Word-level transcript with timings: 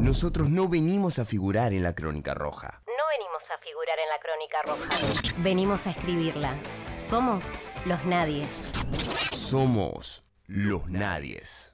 Nosotros 0.00 0.48
no 0.48 0.66
venimos 0.66 1.18
a 1.18 1.26
figurar 1.26 1.74
en 1.74 1.82
la 1.82 1.94
crónica 1.94 2.32
roja. 2.32 2.82
No 2.86 3.04
venimos 3.18 3.42
a 3.50 3.58
figurar 3.62 3.98
en 3.98 4.08
la 4.08 4.18
crónica 4.18 4.62
roja. 4.64 5.42
Venimos 5.42 5.86
a 5.86 5.90
escribirla. 5.90 6.54
Somos 6.98 7.46
los 7.84 8.02
nadies. 8.06 8.48
Somos 9.30 10.24
los 10.46 10.88
nadies. 10.88 11.72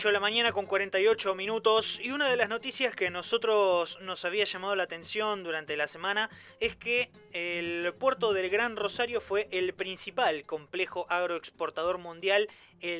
8 0.00 0.08
de 0.08 0.12
la 0.14 0.20
mañana 0.20 0.52
con 0.52 0.64
48 0.64 1.34
minutos 1.34 2.00
y 2.02 2.10
una 2.10 2.30
de 2.30 2.36
las 2.36 2.48
noticias 2.48 2.96
que 2.96 3.10
nosotros 3.10 3.98
nos 4.00 4.24
había 4.24 4.44
llamado 4.44 4.74
la 4.74 4.84
atención 4.84 5.42
durante 5.42 5.76
la 5.76 5.86
semana 5.88 6.30
es 6.58 6.74
que 6.74 7.10
el 7.34 7.92
puerto 7.92 8.32
del 8.32 8.48
Gran 8.48 8.76
Rosario 8.76 9.20
fue 9.20 9.46
el 9.50 9.74
principal 9.74 10.46
complejo 10.46 11.04
agroexportador 11.10 11.98
mundial 11.98 12.48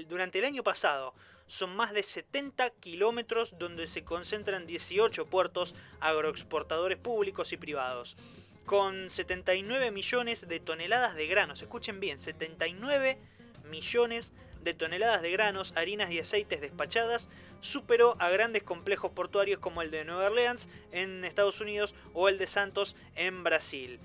durante 0.08 0.40
el 0.40 0.44
año 0.44 0.62
pasado. 0.62 1.14
Son 1.46 1.74
más 1.74 1.94
de 1.94 2.02
70 2.02 2.68
kilómetros 2.68 3.58
donde 3.58 3.86
se 3.86 4.04
concentran 4.04 4.66
18 4.66 5.24
puertos 5.24 5.74
agroexportadores 6.00 6.98
públicos 6.98 7.54
y 7.54 7.56
privados. 7.56 8.18
Con 8.66 9.08
79 9.08 9.90
millones 9.90 10.48
de 10.48 10.60
toneladas 10.60 11.14
de 11.14 11.26
granos, 11.28 11.62
escuchen 11.62 11.98
bien, 11.98 12.18
79 12.18 13.16
millones 13.70 14.34
de 14.34 14.49
de 14.62 14.74
toneladas 14.74 15.22
de 15.22 15.32
granos, 15.32 15.72
harinas 15.76 16.10
y 16.10 16.18
aceites 16.18 16.60
despachadas, 16.60 17.28
superó 17.60 18.16
a 18.18 18.28
grandes 18.30 18.62
complejos 18.62 19.12
portuarios 19.12 19.58
como 19.60 19.82
el 19.82 19.90
de 19.90 20.04
Nueva 20.04 20.26
Orleans 20.26 20.68
en 20.92 21.24
Estados 21.24 21.60
Unidos 21.60 21.94
o 22.14 22.28
el 22.28 22.38
de 22.38 22.46
Santos 22.46 22.96
en 23.16 23.44
Brasil. 23.44 24.00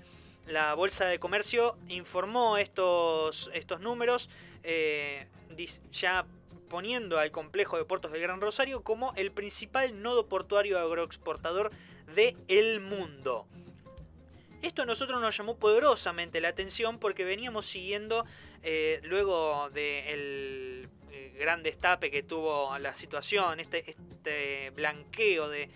La 0.46 0.74
Bolsa 0.74 1.06
de 1.06 1.18
Comercio 1.18 1.76
informó 1.88 2.56
estos, 2.56 3.50
estos 3.52 3.80
números 3.80 4.30
eh, 4.62 5.26
ya 5.90 6.26
poniendo 6.68 7.18
al 7.18 7.30
complejo 7.30 7.76
de 7.76 7.84
puertos 7.84 8.12
del 8.12 8.22
Gran 8.22 8.40
Rosario 8.40 8.82
como 8.82 9.12
el 9.14 9.32
principal 9.32 10.02
nodo 10.02 10.26
portuario 10.26 10.78
agroexportador 10.78 11.70
del 12.14 12.36
el 12.48 12.80
mundo. 12.80 13.46
Esto 14.66 14.82
a 14.82 14.84
nosotros 14.84 15.20
nos 15.20 15.36
llamó 15.36 15.56
poderosamente 15.56 16.40
la 16.40 16.48
atención 16.48 16.98
porque 16.98 17.24
veníamos 17.24 17.66
siguiendo 17.66 18.26
eh, 18.64 19.00
luego 19.04 19.70
del 19.70 20.88
eh, 21.12 21.36
gran 21.38 21.62
destape 21.62 22.10
que 22.10 22.24
tuvo 22.24 22.76
la 22.80 22.92
situación, 22.92 23.60
este, 23.60 23.88
este 23.88 24.70
blanqueo 24.70 25.48
de, 25.48 25.70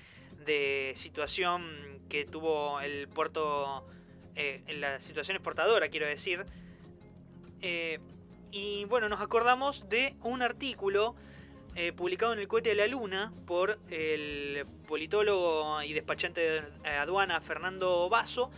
situación 0.96 2.02
que 2.08 2.24
tuvo 2.24 2.80
el 2.80 3.06
puerto 3.06 3.86
eh, 4.34 4.64
la 4.80 4.98
situación 4.98 5.36
exportadora, 5.36 5.88
quiero 5.88 6.06
decir. 6.06 6.44
y 8.50 8.84
bueno, 8.86 9.08
nos 9.08 9.20
acordamos 9.20 9.88
de 9.88 10.16
un 10.22 10.42
artículo 10.42 11.14
publicado 11.94 12.32
en 12.32 12.40
el 12.40 12.48
cohete 12.48 12.70
de 12.70 12.74
la 12.74 12.88
luna 12.88 13.32
por 13.46 13.78
el 13.88 14.66
politólogo 14.88 15.80
y 15.82 15.92
despachante 15.92 16.40
de 16.40 16.88
aduana 16.98 17.40
Fernando 17.40 18.08
Basso, 18.08 18.50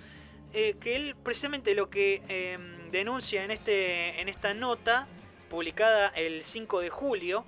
que 0.53 0.97
él 0.97 1.17
precisamente 1.23 1.75
lo 1.75 1.91
que 1.91 2.23
em, 2.29 2.91
denuncia 2.91 3.45
en, 3.45 3.51
este, 3.51 4.21
en 4.21 4.29
esta 4.29 4.55
nota, 4.55 5.07
publicada 5.49 6.09
el 6.09 6.45
5 6.45 6.81
de 6.81 6.91
julio, 6.91 7.45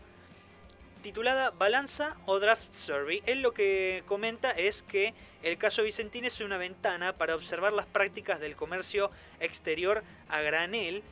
titulada 1.04 1.50
Balanza 1.50 2.16
o 2.24 2.40
Draft 2.40 2.72
Survey. 2.72 3.22
Él 3.26 3.42
lo 3.42 3.52
que 3.52 4.02
comenta 4.06 4.50
es 4.50 4.82
que 4.82 5.12
el 5.42 5.58
caso 5.58 5.82
Vicentín 5.82 6.24
es 6.24 6.40
una 6.40 6.56
ventana 6.56 7.12
para 7.12 7.34
observar 7.34 7.74
las 7.74 7.84
prácticas 7.84 8.40
del 8.40 8.56
comercio 8.56 9.10
exterior 9.38 10.02
a 10.30 10.40
granel 10.40 11.02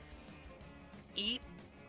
y 1.15 1.43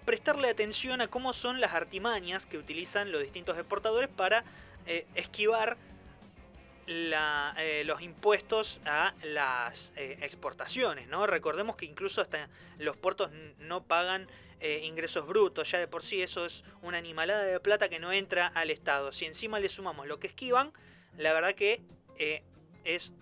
prestarle 0.03 0.49
atención 0.49 0.99
a 0.99 1.07
cómo 1.07 1.31
son 1.31 1.61
las 1.61 1.73
artimañas 1.73 2.45
que 2.45 2.57
utilizan 2.57 3.13
los 3.13 3.21
distintos 3.21 3.57
exportadores 3.57 4.09
para 4.09 4.43
eh, 4.85 5.05
esquivar 5.15 5.77
eh, 6.85 7.83
los 7.85 8.01
impuestos 8.01 8.81
a 8.85 9.13
las 9.23 9.93
eh, 9.95 10.17
exportaciones, 10.21 11.07
¿no? 11.07 11.25
Recordemos 11.25 11.77
que 11.77 11.85
incluso 11.85 12.21
hasta 12.21 12.49
los 12.77 12.97
puertos 12.97 13.31
no 13.59 13.83
pagan 13.83 14.27
eh, 14.59 14.81
ingresos 14.83 15.25
brutos, 15.25 15.71
ya 15.71 15.79
de 15.79 15.87
por 15.87 16.03
sí 16.03 16.21
eso 16.21 16.45
es 16.45 16.63
una 16.81 16.97
animalada 16.97 17.43
de 17.43 17.59
plata 17.59 17.87
que 17.87 17.99
no 17.99 18.11
entra 18.11 18.47
al 18.47 18.69
Estado. 18.69 19.13
Si 19.13 19.25
encima 19.25 19.59
le 19.59 19.69
sumamos 19.69 20.07
lo 20.07 20.19
que 20.19 20.27
esquivan, 20.27 20.73
la 21.17 21.31
verdad 21.31 21.53
que 21.53 21.81
es 22.83 23.13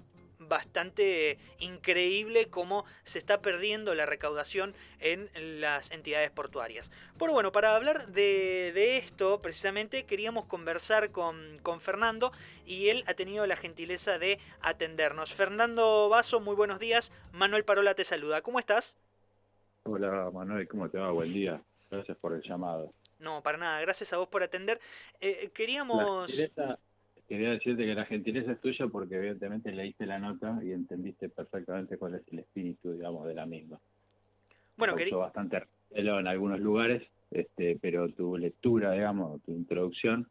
bastante 0.51 1.39
increíble 1.59 2.50
cómo 2.50 2.84
se 3.06 3.19
está 3.19 3.41
perdiendo 3.41 3.95
la 3.95 4.06
recaudación 4.06 4.75
en 5.00 5.29
las 5.62 5.91
entidades 5.91 6.29
portuarias. 6.29 6.91
Pero 7.17 7.31
bueno, 7.31 7.53
para 7.53 7.73
hablar 7.73 8.07
de, 8.07 8.97
esto 8.97 9.41
precisamente 9.41 10.06
queríamos 10.06 10.45
conversar 10.45 11.11
con, 11.11 11.57
con, 11.63 11.79
Fernando 11.79 12.34
y 12.66 12.90
él 12.90 13.06
ha 13.07 13.13
tenido 13.13 13.47
la 13.47 13.56
gentileza 13.56 14.19
de 14.19 14.40
atendernos. 14.59 15.34
Fernando 15.34 16.09
Vaso, 16.09 16.41
muy 16.41 16.56
buenos 16.56 16.79
días. 16.79 17.13
Manuel 17.31 17.63
Parola 17.63 17.95
te 17.95 18.03
saluda. 18.03 18.41
¿Cómo 18.41 18.59
estás? 18.59 18.97
Hola 19.84 20.29
Manuel, 20.34 20.67
¿cómo 20.67 20.90
te 20.90 20.97
va? 20.97 21.11
Buen 21.11 21.34
día. 21.34 21.61
Gracias 21.90 22.17
por 22.17 22.34
el 22.34 22.41
llamado. 22.41 22.94
No, 23.19 23.41
para 23.41 23.57
nada. 23.57 23.79
Gracias 23.79 24.11
a 24.11 24.17
vos 24.17 24.28
por 24.28 24.44
atender. 24.44 24.81
Eh, 25.22 25.50
queríamos... 25.53 26.29
Quería 27.31 27.52
decirte 27.52 27.86
que 27.86 27.96
la 27.96 28.03
gentileza 28.03 28.52
es 28.52 28.59
tuya 28.59 28.88
porque 28.88 29.16
evidentemente 29.16 29.72
leíste 29.72 30.06
la 30.06 30.19
nota 30.19 30.59
y 30.62 30.74
entendiste 30.74 31.30
perfectamente 31.30 31.97
cuál 31.97 32.16
es 32.16 32.24
el 32.30 32.40
espíritu, 32.40 32.92
digamos, 32.92 33.25
de 33.25 33.34
la 33.34 33.46
misma. 33.46 33.80
Bueno, 34.75 34.97
quería... 34.97 35.16
bastante 35.16 35.64
en 35.91 36.28
algunos 36.28 36.59
lugares, 36.59 37.02
este, 37.31 37.80
pero 37.81 38.09
tu 38.09 38.36
lectura, 38.36 38.91
digamos, 38.91 39.41
tu 39.44 39.53
introducción, 39.53 40.28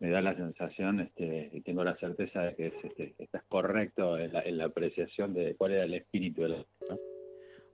me 0.00 0.10
da 0.10 0.20
la 0.20 0.36
sensación, 0.36 1.00
este, 1.00 1.48
y 1.50 1.62
tengo 1.62 1.82
la 1.82 1.96
certeza 1.96 2.42
de 2.42 2.54
que 2.54 2.66
es, 2.66 2.74
este, 2.84 3.14
estás 3.18 3.44
correcto 3.48 4.18
en 4.18 4.58
la, 4.58 4.64
apreciación 4.66 5.32
de 5.32 5.54
cuál 5.54 5.72
era 5.72 5.84
el 5.84 5.94
espíritu 5.94 6.42
de 6.42 6.48
la 6.50 6.64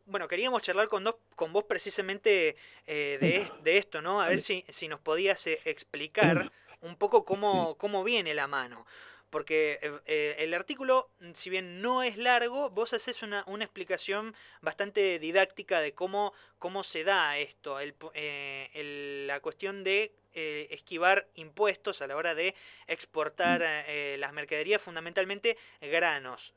Bueno, 0.06 0.28
queríamos 0.28 0.62
charlar 0.62 0.87
con, 0.87 1.04
con 1.34 1.53
vos 1.53 1.64
precisamente 1.64 2.54
eh, 2.87 3.19
de, 3.20 3.47
de, 3.64 3.78
esto, 3.78 4.00
¿no? 4.00 4.20
A 4.20 4.28
ver 4.28 4.38
si, 4.38 4.62
si 4.69 4.87
nos 4.87 5.00
podías 5.00 5.44
eh, 5.48 5.59
explicar 5.64 6.53
un 6.84 6.96
poco 6.96 7.24
cómo, 7.24 7.76
cómo 7.76 8.04
viene 8.04 8.34
la 8.34 8.46
mano. 8.46 8.86
Porque 9.30 9.80
eh, 9.82 9.90
eh, 10.06 10.36
el 10.38 10.54
artículo, 10.54 11.10
si 11.32 11.50
bien 11.50 11.82
no 11.82 12.04
es 12.04 12.16
largo, 12.16 12.70
vos 12.70 12.92
haces 12.92 13.22
una, 13.22 13.42
una 13.48 13.64
explicación 13.64 14.32
bastante 14.60 15.18
didáctica 15.18 15.80
de 15.80 15.92
cómo, 15.92 16.32
cómo 16.60 16.84
se 16.84 17.02
da 17.02 17.36
esto, 17.38 17.80
el, 17.80 17.96
eh, 18.14 19.24
la 19.26 19.40
cuestión 19.40 19.82
de 19.82 20.12
esquivar 20.36 21.28
impuestos 21.36 22.02
a 22.02 22.08
la 22.08 22.16
hora 22.16 22.34
de 22.34 22.56
exportar 22.88 23.60
mm. 23.60 24.18
las 24.18 24.32
mercaderías, 24.32 24.82
fundamentalmente 24.82 25.56
granos. 25.80 26.54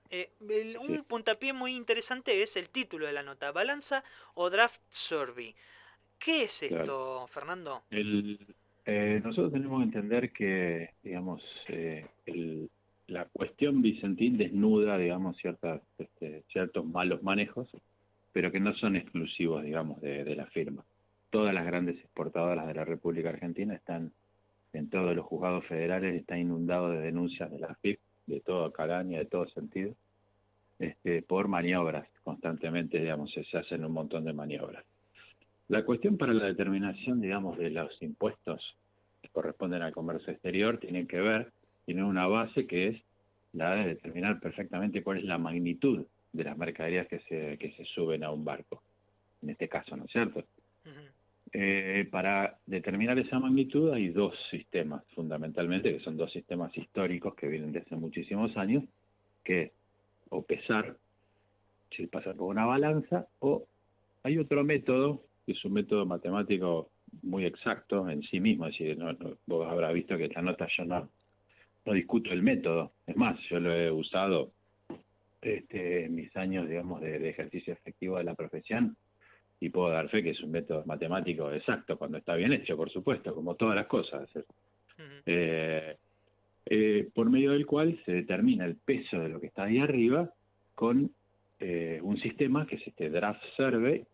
un 0.79 1.03
puntapié 1.03 1.53
muy 1.53 1.75
interesante 1.75 2.41
es 2.41 2.57
el 2.57 2.69
título 2.69 3.05
de 3.05 3.13
la 3.13 3.21
nota, 3.21 3.51
Balanza 3.51 4.03
o 4.33 4.49
Draft 4.49 4.81
Survey. 4.89 5.55
¿Qué 6.17 6.43
es 6.43 6.63
esto, 6.63 7.27
Fernando? 7.27 7.83
El, 7.91 8.39
eh, 8.89 9.19
nosotros 9.21 9.51
tenemos 9.51 9.79
que 9.79 9.83
entender 9.83 10.31
que, 10.31 10.91
digamos, 11.03 11.43
eh, 11.67 12.05
la 13.07 13.25
cuestión 13.25 13.81
Vicentín 13.81 14.37
desnuda, 14.37 14.97
digamos, 14.97 15.35
ciertas, 15.37 15.81
este, 15.97 16.43
ciertos 16.53 16.85
malos 16.85 17.21
manejos, 17.21 17.67
pero 18.31 18.49
que 18.49 18.61
no 18.61 18.73
son 18.75 18.95
exclusivos, 18.95 19.61
digamos, 19.65 19.99
de, 19.99 20.33
la 20.35 20.45
firma. 20.45 20.85
Todas 21.31 21.53
las 21.53 21.65
grandes 21.65 21.97
exportadoras 21.97 22.65
de 22.65 22.75
la 22.75 22.85
República 22.85 23.27
Argentina 23.27 23.75
están, 23.75 24.13
en 24.71 24.89
todos 24.89 25.13
los 25.13 25.25
juzgados 25.25 25.65
federales, 25.65 26.15
están 26.15 26.39
inundados 26.39 26.93
de 26.93 27.01
denuncias 27.01 27.51
de 27.51 27.59
la 27.59 27.75
FIP, 27.75 27.99
de 28.25 28.39
toda 28.39 28.71
calaña, 28.71 29.19
de 29.19 29.25
todo 29.25 29.49
sentido, 29.49 29.95
este, 30.79 31.23
por 31.23 31.49
maniobras 31.49 32.07
constantemente, 32.23 32.99
digamos, 32.99 33.33
se 33.33 33.57
hacen 33.57 33.83
un 33.83 33.91
montón 33.91 34.23
de 34.23 34.31
maniobras. 34.31 34.85
La 35.69 35.83
cuestión 35.83 36.17
para 36.17 36.33
la 36.33 36.45
determinación, 36.45 37.21
digamos, 37.21 37.57
de 37.57 37.69
los 37.69 38.01
impuestos 38.01 38.75
que 39.21 39.29
corresponden 39.29 39.81
al 39.81 39.93
comercio 39.93 40.31
exterior 40.31 40.77
tiene 40.79 41.07
que 41.07 41.19
ver, 41.19 41.51
tiene 41.85 42.03
una 42.03 42.27
base 42.27 42.67
que 42.67 42.87
es 42.87 43.01
la 43.53 43.75
de 43.75 43.87
determinar 43.87 44.39
perfectamente 44.39 45.03
cuál 45.03 45.17
es 45.17 45.23
la 45.25 45.37
magnitud 45.37 46.05
de 46.31 46.43
las 46.43 46.57
mercaderías 46.57 47.07
que 47.07 47.19
se, 47.21 47.57
que 47.57 47.71
se 47.73 47.85
suben 47.85 48.23
a 48.23 48.31
un 48.31 48.45
barco, 48.45 48.81
en 49.41 49.49
este 49.49 49.67
caso, 49.67 49.95
¿no 49.95 50.05
es 50.05 50.11
cierto? 50.11 50.43
Eh, 51.53 52.07
para 52.11 52.57
determinar 52.65 53.17
esa 53.17 53.39
magnitud 53.39 53.91
hay 53.91 54.09
dos 54.09 54.35
sistemas 54.51 55.03
fundamentalmente, 55.15 55.93
que 55.93 56.03
son 56.03 56.17
dos 56.17 56.31
sistemas 56.31 56.77
históricos 56.77 57.35
que 57.35 57.47
vienen 57.47 57.71
desde 57.71 57.87
hace 57.87 57.95
muchísimos 57.95 58.55
años, 58.57 58.83
que 59.43 59.61
es 59.63 59.71
o 60.29 60.41
pesar, 60.43 60.97
si 61.91 62.07
pasa 62.07 62.33
por 62.33 62.49
una 62.49 62.65
balanza, 62.65 63.27
o 63.39 63.65
hay 64.23 64.37
otro 64.37 64.63
método 64.63 65.21
es 65.47 65.65
un 65.65 65.73
método 65.73 66.05
matemático 66.05 66.91
muy 67.23 67.45
exacto 67.45 68.09
en 68.09 68.21
sí 68.23 68.39
mismo, 68.39 68.67
es 68.67 68.77
decir, 68.77 68.97
no, 68.97 69.15
vos 69.45 69.67
habrás 69.67 69.93
visto 69.93 70.17
que 70.17 70.25
esta 70.25 70.41
nota 70.41 70.67
yo 70.77 70.85
no, 70.85 71.09
no 71.85 71.93
discuto 71.93 72.31
el 72.31 72.43
método, 72.43 72.91
es 73.05 73.15
más, 73.15 73.39
yo 73.49 73.59
lo 73.59 73.73
he 73.73 73.89
usado 73.89 74.51
este, 75.41 76.05
en 76.05 76.15
mis 76.15 76.35
años, 76.35 76.67
digamos, 76.67 77.01
de, 77.01 77.29
ejercicio 77.29 77.73
efectivo 77.73 78.17
de 78.17 78.25
la 78.25 78.35
profesión, 78.35 78.97
y 79.59 79.69
puedo 79.69 79.89
dar 79.89 80.09
fe 80.09 80.21
que 80.21 80.31
es 80.31 80.41
un 80.41 80.51
método 80.51 80.83
matemático 80.85 81.51
exacto 81.51 81.97
cuando 81.97 82.17
está 82.17 82.35
bien 82.35 82.53
hecho, 82.53 82.75
por 82.75 82.91
supuesto, 82.91 83.33
como 83.33 83.55
todas 83.55 83.75
las 83.75 83.87
cosas. 83.87 84.29
Eh, 85.25 85.95
eh, 86.65 87.09
por 87.13 87.29
medio 87.29 87.51
del 87.51 87.65
cual 87.65 87.99
se 88.05 88.11
determina 88.11 88.65
el 88.65 88.75
peso 88.75 89.19
de 89.19 89.29
lo 89.29 89.39
que 89.39 89.47
está 89.47 89.63
ahí 89.63 89.79
arriba 89.79 90.29
con 90.75 91.11
eh, 91.59 91.99
un 92.03 92.19
sistema 92.19 92.67
que 92.67 92.75
es 92.75 92.87
este 92.87 93.09
Draft 93.09 93.41
Survey, 93.55 94.05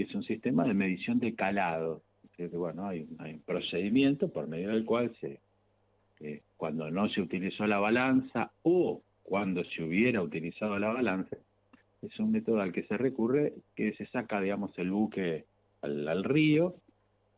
que 0.00 0.06
es 0.06 0.14
un 0.14 0.22
sistema 0.22 0.64
de 0.64 0.72
medición 0.72 1.18
de 1.18 1.34
calado. 1.34 2.02
bueno, 2.54 2.88
hay, 2.88 3.02
un 3.02 3.42
procedimiento 3.44 4.32
por 4.32 4.48
medio 4.48 4.70
del 4.70 4.86
cual 4.86 5.14
se, 5.20 5.40
cuando 6.56 6.90
no 6.90 7.10
se 7.10 7.20
utilizó 7.20 7.66
la 7.66 7.78
balanza 7.78 8.50
o 8.62 9.02
cuando 9.22 9.62
se 9.62 9.82
hubiera 9.82 10.22
utilizado 10.22 10.78
la 10.78 10.88
balanza, 10.88 11.36
es 12.00 12.18
un 12.18 12.32
método 12.32 12.62
al 12.62 12.72
que 12.72 12.84
se 12.84 12.96
recurre, 12.96 13.52
que 13.76 13.92
se 13.92 14.06
saca, 14.06 14.40
digamos, 14.40 14.70
el 14.78 14.90
buque 14.90 15.44
al, 15.82 16.24
río, 16.24 16.76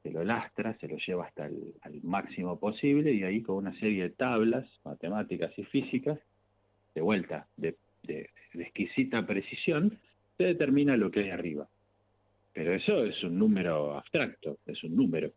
se 0.04 0.12
lo 0.12 0.22
lastra, 0.22 0.78
se 0.78 0.86
lo 0.86 0.98
lleva 0.98 1.26
hasta 1.26 1.46
el 1.46 2.00
máximo 2.04 2.60
posible 2.60 3.12
y 3.12 3.24
ahí 3.24 3.42
con 3.42 3.56
una 3.56 3.76
serie 3.80 4.04
de 4.04 4.10
tablas 4.10 4.68
matemáticas 4.84 5.52
y 5.58 5.64
físicas, 5.64 6.20
de 6.94 7.00
vuelta, 7.00 7.48
de, 7.56 7.76
exquisita 8.54 9.26
precisión, 9.26 9.98
se 10.36 10.44
determina 10.44 10.96
lo 10.96 11.10
que 11.10 11.20
hay 11.24 11.30
arriba. 11.30 11.68
Pero 12.52 12.74
eso 12.74 13.04
es 13.04 13.22
un 13.24 13.38
número 13.38 13.96
abstracto, 13.96 14.58
es 14.66 14.82
un 14.84 14.96
número. 14.96 15.32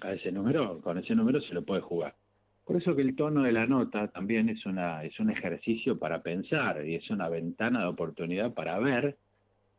A 0.00 0.12
ese 0.12 0.32
número, 0.32 0.80
con 0.80 0.96
ese 0.98 1.14
número 1.14 1.40
se 1.42 1.52
lo 1.52 1.62
puede 1.62 1.82
jugar. 1.82 2.14
Por 2.64 2.76
eso 2.76 2.96
que 2.96 3.02
el 3.02 3.14
tono 3.14 3.42
de 3.42 3.52
la 3.52 3.66
nota 3.66 4.08
también 4.08 4.48
es, 4.48 4.64
una, 4.66 5.04
es 5.04 5.20
un 5.20 5.30
ejercicio 5.30 5.98
para 5.98 6.22
pensar 6.22 6.84
y 6.86 6.94
es 6.96 7.08
una 7.10 7.28
ventana 7.28 7.80
de 7.80 7.86
oportunidad 7.86 8.54
para 8.54 8.78
ver 8.78 9.16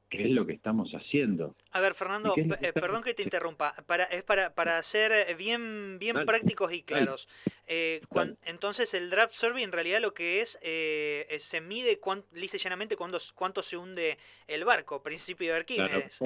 qué 0.09 0.23
es 0.23 0.31
lo 0.31 0.45
que 0.45 0.53
estamos 0.53 0.91
haciendo. 0.91 1.55
A 1.71 1.81
ver, 1.81 1.93
Fernando, 1.93 2.33
eh, 2.37 2.73
perdón 2.73 3.03
que 3.03 3.13
te 3.13 3.23
interrumpa, 3.23 3.73
para, 3.85 4.05
es 4.05 4.23
para, 4.23 4.53
para 4.53 4.81
ser 4.83 5.11
eh, 5.11 5.35
bien, 5.35 5.97
bien 5.99 6.25
prácticos 6.25 6.71
y 6.73 6.83
claros. 6.83 7.27
Eh, 7.67 8.01
entonces, 8.45 8.93
el 8.93 9.09
draft 9.09 9.33
survey 9.33 9.63
en 9.63 9.71
realidad 9.71 9.99
lo 10.01 10.13
que 10.13 10.41
es, 10.41 10.57
se 10.61 11.61
mide 11.61 11.99
lisa 12.33 12.57
y 12.57 12.59
llanamente 12.59 12.95
cuánto, 12.95 13.17
cuánto 13.35 13.61
se 13.61 13.77
hunde 13.77 14.17
el 14.47 14.63
barco, 14.63 15.03
principio 15.03 15.51
de 15.51 15.57
Arquímedes. 15.57 16.21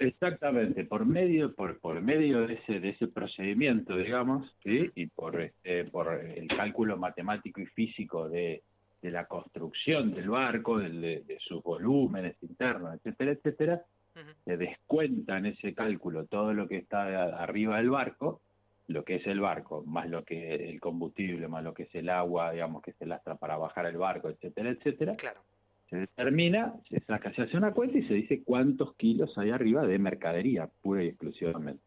exactamente, 0.00 0.84
por 0.84 1.06
medio, 1.06 1.54
por, 1.54 1.78
por 1.78 2.00
medio 2.00 2.46
de 2.46 2.54
ese, 2.54 2.80
de 2.80 2.90
ese 2.90 3.06
procedimiento, 3.06 3.96
digamos, 3.96 4.50
y 4.64 5.06
por, 5.06 5.40
este, 5.40 5.84
por 5.84 6.12
el 6.12 6.48
cálculo 6.48 6.96
matemático 6.96 7.60
y 7.60 7.66
físico 7.66 8.28
de 8.28 8.62
de 9.04 9.10
la 9.10 9.26
construcción 9.26 10.14
del 10.14 10.30
barco, 10.30 10.78
de, 10.78 11.36
sus 11.46 11.62
volúmenes 11.62 12.36
internos, 12.40 12.94
etcétera, 12.94 13.32
etcétera, 13.32 13.82
se 14.46 14.56
descuenta 14.56 15.36
en 15.36 15.46
ese 15.46 15.74
cálculo 15.74 16.24
todo 16.24 16.54
lo 16.54 16.66
que 16.66 16.78
está 16.78 17.36
arriba 17.36 17.76
del 17.76 17.90
barco, 17.90 18.40
lo 18.86 19.04
que 19.04 19.16
es 19.16 19.26
el 19.26 19.40
barco, 19.40 19.82
más 19.84 20.08
lo 20.08 20.24
que 20.24 20.54
el 20.54 20.80
combustible, 20.80 21.48
más 21.48 21.62
lo 21.62 21.74
que 21.74 21.82
es 21.82 21.94
el 21.94 22.08
agua, 22.08 22.52
digamos, 22.52 22.80
que 22.80 22.94
se 22.94 23.04
lastra 23.04 23.34
para 23.34 23.58
bajar 23.58 23.84
el 23.84 23.98
barco, 23.98 24.30
etcétera, 24.30 24.70
etcétera. 24.70 25.12
Claro. 25.16 25.40
Se 25.90 25.96
determina, 25.96 26.72
se 26.88 27.00
saca, 27.00 27.30
se 27.34 27.42
hace 27.42 27.58
una 27.58 27.72
cuenta 27.72 27.98
y 27.98 28.08
se 28.08 28.14
dice 28.14 28.42
cuántos 28.42 28.94
kilos 28.94 29.36
hay 29.36 29.50
arriba 29.50 29.86
de 29.86 29.98
mercadería, 29.98 30.70
pura 30.80 31.04
y 31.04 31.08
exclusivamente. 31.08 31.84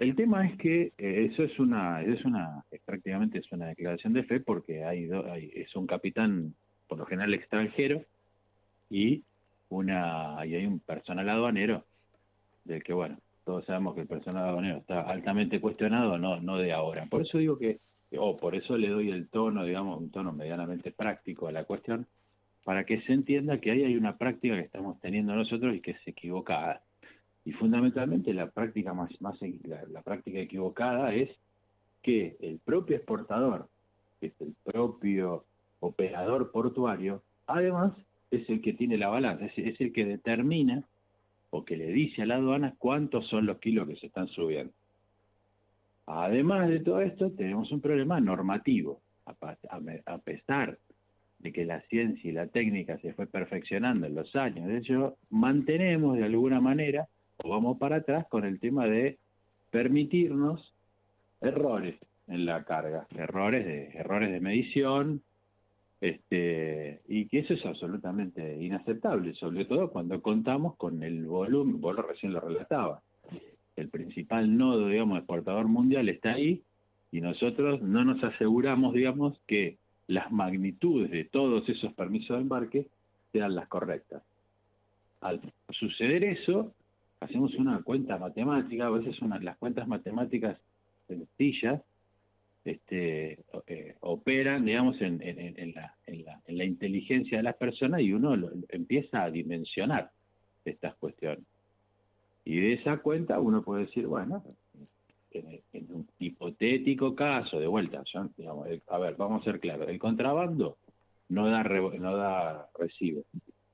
El 0.00 0.16
tema 0.16 0.46
es 0.46 0.56
que 0.56 0.94
eh, 0.96 1.28
eso 1.30 1.42
es 1.42 1.58
una, 1.58 2.00
es 2.00 2.24
una, 2.24 2.64
prácticamente 2.86 3.36
es 3.36 3.52
una 3.52 3.66
declaración 3.66 4.14
de 4.14 4.24
fe 4.24 4.40
porque 4.40 4.82
hay, 4.82 5.06
hay, 5.30 5.52
es 5.54 5.76
un 5.76 5.86
capitán 5.86 6.54
por 6.88 6.96
lo 6.96 7.04
general 7.04 7.34
extranjero 7.34 8.02
y 8.88 9.22
una 9.68 10.38
y 10.46 10.54
hay 10.54 10.64
un 10.64 10.80
personal 10.80 11.28
aduanero 11.28 11.84
del 12.64 12.82
que 12.82 12.94
bueno 12.94 13.18
todos 13.44 13.66
sabemos 13.66 13.94
que 13.94 14.00
el 14.00 14.06
personal 14.06 14.48
aduanero 14.48 14.78
está 14.78 15.02
altamente 15.02 15.60
cuestionado 15.60 16.16
no 16.16 16.40
no 16.40 16.56
de 16.56 16.72
ahora. 16.72 17.04
Por 17.04 17.20
eso 17.20 17.36
digo 17.36 17.58
que 17.58 17.80
o 18.16 18.38
por 18.38 18.54
eso 18.54 18.78
le 18.78 18.88
doy 18.88 19.10
el 19.10 19.28
tono 19.28 19.64
digamos 19.64 20.00
un 20.00 20.10
tono 20.10 20.32
medianamente 20.32 20.92
práctico 20.92 21.46
a 21.46 21.52
la 21.52 21.64
cuestión 21.64 22.06
para 22.64 22.84
que 22.84 23.02
se 23.02 23.12
entienda 23.12 23.60
que 23.60 23.70
ahí 23.70 23.84
hay 23.84 23.96
una 23.96 24.16
práctica 24.16 24.54
que 24.54 24.62
estamos 24.62 24.98
teniendo 25.00 25.36
nosotros 25.36 25.74
y 25.74 25.80
que 25.80 25.90
es 25.90 26.08
equivocada 26.08 26.80
y 27.44 27.52
fundamentalmente 27.52 28.34
la 28.34 28.50
práctica 28.50 28.92
más, 28.92 29.10
más 29.20 29.38
la, 29.64 30.02
práctica 30.02 30.38
equivocada 30.38 31.14
es 31.14 31.30
que 32.02 32.36
el 32.40 32.58
propio 32.58 32.96
exportador, 32.96 33.68
que 34.20 34.26
es 34.26 34.40
el 34.40 34.54
propio 34.64 35.44
operador 35.80 36.50
portuario, 36.50 37.22
además 37.46 37.92
es 38.30 38.48
el 38.48 38.60
que 38.60 38.74
tiene 38.74 38.98
la 38.98 39.08
balanza, 39.08 39.46
es, 39.56 39.80
el 39.80 39.92
que 39.92 40.04
determina 40.04 40.84
o 41.50 41.64
que 41.64 41.76
le 41.76 41.86
dice 41.86 42.22
a 42.22 42.26
la 42.26 42.36
aduana 42.36 42.74
cuántos 42.78 43.26
son 43.28 43.46
los 43.46 43.58
kilos 43.58 43.88
que 43.88 43.96
se 43.96 44.06
están 44.06 44.28
subiendo. 44.28 44.72
Además 46.06 46.68
de 46.68 46.80
todo 46.80 47.00
esto, 47.00 47.30
tenemos 47.30 47.72
un 47.72 47.80
problema 47.80 48.20
normativo. 48.20 49.00
A, 49.26 50.18
pesar 50.18 50.76
de 51.38 51.52
que 51.52 51.64
la 51.64 51.80
ciencia 51.82 52.28
y 52.28 52.32
la 52.32 52.48
técnica 52.48 52.98
se 52.98 53.12
fue 53.14 53.28
perfeccionando 53.28 54.06
en 54.06 54.16
los 54.16 54.34
años, 54.34 54.66
de 54.66 54.78
hecho, 54.78 55.16
mantenemos 55.30 56.16
de 56.16 56.24
alguna 56.24 56.60
manera 56.60 57.06
vamos 57.44 57.78
para 57.78 57.96
atrás 57.96 58.26
con 58.28 58.44
el 58.44 58.60
tema 58.60 58.86
de 58.86 59.18
permitirnos 59.70 60.72
errores 61.40 61.96
en 62.28 62.46
la 62.46 62.64
carga, 62.64 63.06
errores 63.16 63.64
de 63.64 63.88
errores 63.94 64.30
de 64.30 64.40
medición, 64.40 65.22
este, 66.00 67.00
y 67.08 67.26
que 67.26 67.40
eso 67.40 67.54
es 67.54 67.66
absolutamente 67.66 68.56
inaceptable, 68.62 69.34
sobre 69.34 69.64
todo 69.64 69.90
cuando 69.90 70.22
contamos 70.22 70.76
con 70.76 71.02
el 71.02 71.26
volumen, 71.26 71.80
vos 71.80 71.96
recién 71.96 72.32
lo 72.32 72.40
relatabas, 72.40 73.02
el 73.76 73.88
principal 73.88 74.56
nodo, 74.56 74.88
digamos, 74.88 75.18
exportador 75.18 75.66
mundial 75.68 76.08
está 76.08 76.32
ahí, 76.32 76.62
y 77.12 77.20
nosotros 77.20 77.82
no 77.82 78.04
nos 78.04 78.22
aseguramos, 78.22 78.94
digamos, 78.94 79.38
que 79.46 79.76
las 80.06 80.30
magnitudes 80.30 81.10
de 81.10 81.24
todos 81.24 81.68
esos 81.68 81.92
permisos 81.94 82.36
de 82.36 82.42
embarque 82.42 82.86
sean 83.32 83.54
las 83.54 83.68
correctas. 83.68 84.22
Al 85.20 85.40
suceder 85.70 86.24
eso, 86.24 86.72
hacemos 87.20 87.54
una 87.54 87.82
cuenta 87.82 88.18
matemática, 88.18 88.86
a 88.86 88.90
veces 88.90 89.20
una, 89.22 89.38
las 89.38 89.58
cuentas 89.58 89.86
matemáticas 89.86 90.58
sencillas 91.06 91.82
este, 92.64 93.38
eh, 93.66 93.96
operan, 94.00 94.64
digamos, 94.64 95.00
en, 95.00 95.20
en, 95.22 95.74
la, 95.74 95.94
en, 96.06 96.24
la, 96.24 96.40
en 96.46 96.58
la 96.58 96.64
inteligencia 96.64 97.38
de 97.38 97.44
las 97.44 97.56
personas 97.56 98.00
y 98.00 98.12
uno 98.12 98.36
empieza 98.68 99.22
a 99.22 99.30
dimensionar 99.30 100.10
estas 100.64 100.94
cuestiones. 100.96 101.44
Y 102.44 102.58
de 102.60 102.74
esa 102.74 102.98
cuenta 102.98 103.40
uno 103.40 103.62
puede 103.62 103.86
decir, 103.86 104.06
bueno, 104.06 104.42
en, 105.32 105.62
un 105.90 106.08
hipotético 106.18 107.14
caso, 107.14 107.60
de 107.60 107.66
vuelta, 107.66 108.02
a 108.88 108.98
ver, 108.98 109.14
vamos 109.16 109.42
a 109.42 109.44
ser 109.44 109.60
claros, 109.60 109.88
el 109.88 109.98
contrabando 109.98 110.78
no 111.28 111.48
da, 111.48 111.62
no 111.62 112.16
da 112.16 112.68
recibo. 112.78 113.22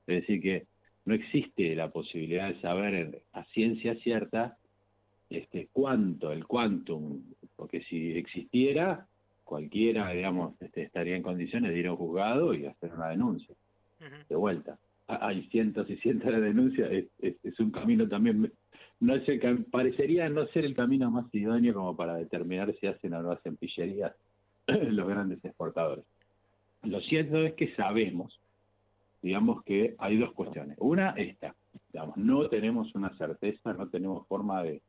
Es 0.05 0.21
decir, 0.21 0.41
que 0.41 0.67
no 1.07 1.13
existe 1.13 1.73
la 1.73 1.89
posibilidad 1.89 2.49
de 2.49 2.59
saber 2.59 3.21
a 3.31 3.45
ciencia 3.45 3.95
cierta 3.95 4.57
este, 5.29 5.69
cuánto, 5.71 6.33
el 6.33 6.45
quantum, 6.45 7.23
porque 7.55 7.81
si 7.83 8.11
existiera, 8.17 9.07
cualquiera, 9.45 10.11
digamos, 10.11 10.61
este, 10.61 10.83
estaría 10.83 11.15
en 11.15 11.23
condiciones 11.23 11.71
de 11.71 11.79
ir 11.79 11.87
a 11.87 11.91
un 11.91 11.97
juzgado 11.97 12.53
y 12.53 12.65
hacer 12.65 12.93
una 12.93 13.07
denuncia. 13.07 13.55
De 14.27 14.35
vuelta. 14.35 14.77
Hay 15.07 15.43
cientos 15.43 15.89
y 15.89 15.95
cientos 15.95 16.29
de 16.29 16.41
denuncias, 16.41 16.91
es, 16.91 17.59
un 17.61 17.71
camino 17.71 18.09
también, 18.09 18.51
no 18.99 19.15
es 19.15 19.23
parecería 19.71 20.27
no 20.27 20.45
ser 20.47 20.65
el 20.65 20.75
camino 20.75 21.09
más 21.09 21.33
idóneo 21.33 21.73
como 21.73 21.95
para 21.95 22.15
determinar 22.15 22.75
si 22.81 22.87
hacen 22.87 23.13
o 23.13 23.21
no 23.21 23.31
hacen 23.31 23.55
pillerías 23.55 24.13
los 24.67 25.07
grandes 25.07 25.43
exportadores. 25.45 26.03
Lo 26.83 26.99
cierto 26.99 27.45
es 27.45 27.53
que 27.53 27.73
sabemos 27.75 28.37
digamos 29.27 29.61
que 29.65 29.93
hay 29.97 30.17
dos 30.17 30.31
cuestiones. 30.31 30.77
Una, 30.79 31.09
esta, 31.09 31.53
digamos, 31.91 32.15
no 32.15 32.47
tenemos 32.47 32.95
una 32.95 33.09
certeza, 33.17 33.73
no 33.73 33.89
tenemos 33.89 34.25
forma 34.25 34.63
de, 34.63 34.81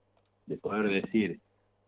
poder 0.62 1.02
decir, 1.02 1.40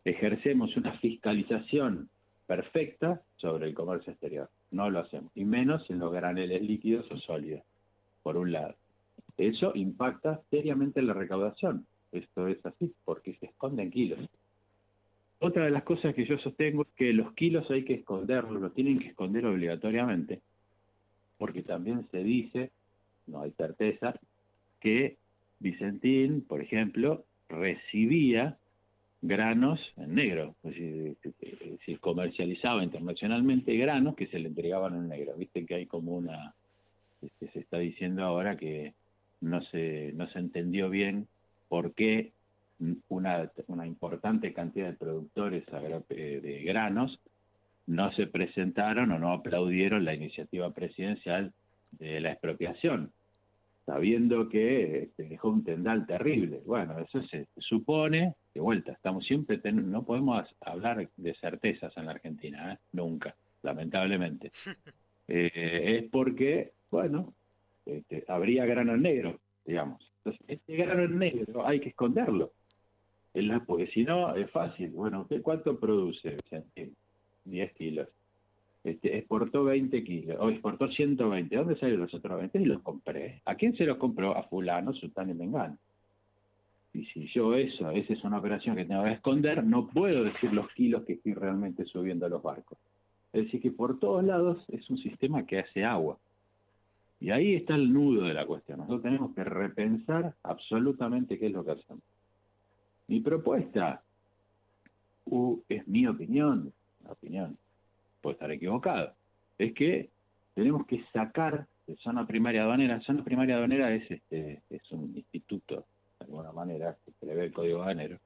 ejercemos 0.04 0.76
una 0.76 0.98
fiscalización 0.98 2.08
perfecta 2.48 3.22
sobre 3.36 3.68
el 3.68 3.74
comercio 3.74 4.10
exterior. 4.10 4.50
No 4.72 4.90
lo 4.90 4.98
hacemos, 4.98 5.30
y 5.36 5.44
menos 5.44 5.88
en 5.90 6.00
los 6.00 6.12
graneles 6.12 6.60
líquidos 6.60 7.08
o 7.12 7.18
sólidos, 7.18 7.62
por 8.24 8.36
un 8.36 8.50
lado. 8.50 8.74
Eso 9.38 9.70
impacta 9.76 10.40
seriamente 10.50 10.98
en 10.98 11.06
la 11.06 11.14
recaudación. 11.14 11.86
Esto 12.10 12.48
es 12.48 12.66
así, 12.66 12.92
porque 13.04 13.34
se 13.34 13.46
esconden 13.46 13.92
kilos. 13.92 14.18
Otra 15.38 15.66
de 15.66 15.70
las 15.70 15.84
cosas 15.84 16.16
que 16.16 16.26
yo 16.26 16.36
sostengo 16.38 16.82
es 16.82 16.88
que 16.96 17.12
los 17.12 17.32
kilos 17.34 17.70
hay 17.70 17.84
que 17.84 17.94
esconderlos, 17.94 18.60
los 18.60 18.74
tienen 18.74 18.98
que 18.98 19.06
esconder 19.06 19.46
obligatoriamente, 19.46 20.40
porque 21.40 21.62
también 21.62 22.06
se 22.10 22.22
dice, 22.22 22.70
no 23.26 23.40
hay 23.40 23.52
certeza, 23.52 24.14
que 24.78 25.16
Vicentín, 25.58 26.42
por 26.42 26.60
ejemplo, 26.60 27.24
recibía 27.48 28.58
granos 29.22 29.80
en 29.96 30.14
negro, 30.16 30.54
es 30.64 31.16
decir, 31.22 31.98
comercializaba 32.00 32.84
internacionalmente 32.84 33.74
granos 33.78 34.16
que 34.16 34.26
se 34.26 34.38
le 34.38 34.48
entregaban 34.48 34.94
en 34.94 35.08
negro. 35.08 35.32
Viste 35.38 35.64
que 35.64 35.76
hay 35.76 35.86
como 35.86 36.12
una, 36.12 36.54
este, 37.22 37.50
se 37.52 37.60
está 37.60 37.78
diciendo 37.78 38.22
ahora 38.22 38.58
que 38.58 38.92
no 39.40 39.62
se, 39.62 40.12
no 40.12 40.28
se 40.32 40.40
entendió 40.40 40.90
bien 40.90 41.26
por 41.70 41.94
qué 41.94 42.32
una, 43.08 43.50
una 43.66 43.86
importante 43.86 44.52
cantidad 44.52 44.88
de 44.88 44.98
productores 44.98 45.64
eh, 46.10 46.40
de 46.42 46.62
granos 46.64 47.18
no 47.90 48.12
se 48.12 48.28
presentaron 48.28 49.10
o 49.10 49.18
no 49.18 49.32
aplaudieron 49.32 50.04
la 50.04 50.14
iniciativa 50.14 50.70
presidencial 50.70 51.52
de 51.90 52.20
la 52.20 52.30
expropiación, 52.30 53.12
sabiendo 53.84 54.48
que 54.48 55.02
este, 55.02 55.24
dejó 55.24 55.48
un 55.48 55.64
tendal 55.64 56.06
terrible. 56.06 56.62
Bueno, 56.64 57.00
eso 57.00 57.20
se 57.24 57.48
supone, 57.58 58.34
de 58.54 58.60
vuelta, 58.60 58.92
estamos 58.92 59.26
siempre, 59.26 59.60
no 59.72 60.04
podemos 60.04 60.46
hablar 60.60 61.08
de 61.16 61.34
certezas 61.34 61.96
en 61.96 62.06
la 62.06 62.12
Argentina, 62.12 62.72
¿eh? 62.72 62.78
nunca, 62.92 63.34
lamentablemente. 63.62 64.52
Eh, 65.32 66.00
es 66.02 66.10
porque, 66.10 66.72
bueno, 66.90 67.32
este, 67.86 68.24
habría 68.26 68.66
grano 68.66 68.96
negro, 68.96 69.38
digamos. 69.64 70.10
Entonces, 70.16 70.44
este 70.48 70.74
grano 70.74 71.06
negro 71.06 71.64
hay 71.64 71.78
que 71.78 71.90
esconderlo. 71.90 72.50
Porque 73.64 73.86
si 73.86 74.02
no, 74.02 74.34
es 74.34 74.50
fácil. 74.50 74.90
Bueno, 74.90 75.28
¿cuánto 75.40 75.78
produce? 75.78 76.36
10 77.44 77.72
kilos. 77.72 78.08
Este, 78.82 79.18
exportó 79.18 79.64
20 79.64 80.02
kilos, 80.04 80.36
o 80.40 80.48
exportó 80.48 80.88
120. 80.88 81.54
¿Dónde 81.54 81.76
salieron 81.76 82.02
los 82.02 82.14
otros 82.14 82.38
20? 82.38 82.60
Y 82.60 82.64
los 82.64 82.80
compré. 82.82 83.42
¿A 83.44 83.54
quién 83.54 83.76
se 83.76 83.84
los 83.84 83.98
compró? 83.98 84.36
A 84.36 84.44
fulano, 84.44 84.94
sultán 84.94 85.30
y 85.30 85.34
mengano. 85.34 85.76
Y 86.92 87.04
si 87.06 87.28
yo 87.28 87.54
eso, 87.54 87.90
esa 87.90 88.12
es 88.12 88.24
una 88.24 88.38
operación 88.38 88.76
que 88.76 88.84
tengo 88.84 89.04
que 89.04 89.12
esconder, 89.12 89.62
no 89.62 89.86
puedo 89.86 90.24
decir 90.24 90.52
los 90.52 90.68
kilos 90.72 91.04
que 91.04 91.12
estoy 91.14 91.34
realmente 91.34 91.84
subiendo 91.84 92.26
a 92.26 92.28
los 92.28 92.42
barcos. 92.42 92.78
Es 93.32 93.44
decir, 93.44 93.60
que 93.60 93.70
por 93.70 94.00
todos 94.00 94.24
lados 94.24 94.64
es 94.68 94.88
un 94.90 94.98
sistema 94.98 95.46
que 95.46 95.60
hace 95.60 95.84
agua. 95.84 96.18
Y 97.20 97.30
ahí 97.30 97.54
está 97.54 97.74
el 97.74 97.92
nudo 97.92 98.24
de 98.24 98.34
la 98.34 98.46
cuestión. 98.46 98.78
Nosotros 98.78 99.02
tenemos 99.02 99.34
que 99.34 99.44
repensar 99.44 100.34
absolutamente 100.42 101.38
qué 101.38 101.46
es 101.46 101.52
lo 101.52 101.64
que 101.64 101.72
hacemos. 101.72 102.02
Mi 103.06 103.20
propuesta, 103.20 104.02
uh, 105.26 105.60
es 105.68 105.86
mi 105.86 106.06
opinión, 106.06 106.72
opinión, 107.08 107.56
puede 108.20 108.34
estar 108.34 108.50
equivocado, 108.50 109.14
es 109.58 109.72
que 109.74 110.10
tenemos 110.54 110.86
que 110.86 111.04
sacar 111.12 111.66
de 111.86 111.96
zona 111.96 112.26
primaria 112.26 112.62
aduanera. 112.62 113.00
Zona 113.00 113.24
primaria 113.24 113.56
aduanera 113.56 113.92
es 113.94 114.10
este 114.10 114.62
es 114.70 114.92
un 114.92 115.12
instituto, 115.16 115.86
de 116.18 116.26
alguna 116.26 116.52
manera, 116.52 116.96
que 117.04 117.12
prevé 117.18 117.46
el 117.46 117.52
código 117.52 117.82
aduanero, 117.82 118.18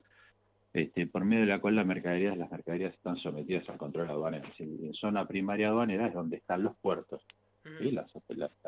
este, 0.72 1.06
por 1.06 1.24
medio 1.24 1.42
de 1.42 1.50
la 1.50 1.60
cual 1.60 1.76
las 1.76 1.86
mercaderías, 1.86 2.36
las 2.36 2.50
mercaderías 2.50 2.92
están 2.94 3.16
sometidas 3.18 3.68
al 3.68 3.78
control 3.78 4.10
aduanero. 4.10 4.48
En 4.58 4.92
zona 4.94 5.26
primaria 5.26 5.68
aduanera 5.68 6.08
es 6.08 6.14
donde 6.14 6.36
están 6.36 6.62
los 6.62 6.76
puertos 6.76 7.22
y 7.80 7.92
las, 7.92 8.10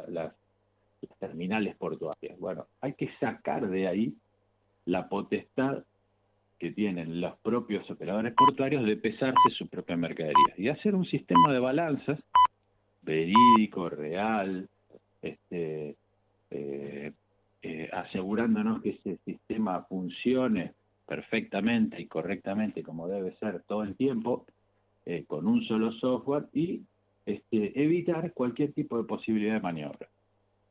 las 0.08 0.32
terminales 1.18 1.76
portuarias. 1.76 2.38
Bueno, 2.38 2.66
hay 2.80 2.94
que 2.94 3.10
sacar 3.18 3.68
de 3.68 3.88
ahí 3.88 4.14
la 4.84 5.08
potestad 5.08 5.84
que 6.58 6.70
tienen 6.72 7.20
los 7.20 7.36
propios 7.38 7.88
operadores 7.90 8.32
portuarios 8.34 8.84
de 8.84 8.96
pesarse 8.96 9.50
su 9.56 9.68
propia 9.68 9.96
mercadería 9.96 10.54
y 10.56 10.68
hacer 10.68 10.94
un 10.94 11.04
sistema 11.04 11.52
de 11.52 11.58
balanzas 11.58 12.18
verídico, 13.02 13.88
real, 13.88 14.68
este, 15.22 15.96
eh, 16.50 17.12
eh, 17.62 17.90
asegurándonos 17.92 18.82
que 18.82 18.90
ese 18.90 19.18
sistema 19.24 19.84
funcione 19.88 20.72
perfectamente 21.06 22.00
y 22.00 22.06
correctamente 22.06 22.82
como 22.82 23.08
debe 23.08 23.36
ser 23.36 23.62
todo 23.62 23.82
el 23.82 23.94
tiempo, 23.94 24.44
eh, 25.04 25.24
con 25.26 25.46
un 25.46 25.62
solo 25.64 25.92
software 25.92 26.46
y 26.52 26.82
este, 27.24 27.80
evitar 27.80 28.32
cualquier 28.32 28.72
tipo 28.72 28.98
de 28.98 29.04
posibilidad 29.04 29.54
de 29.54 29.60
maniobra. 29.60 30.08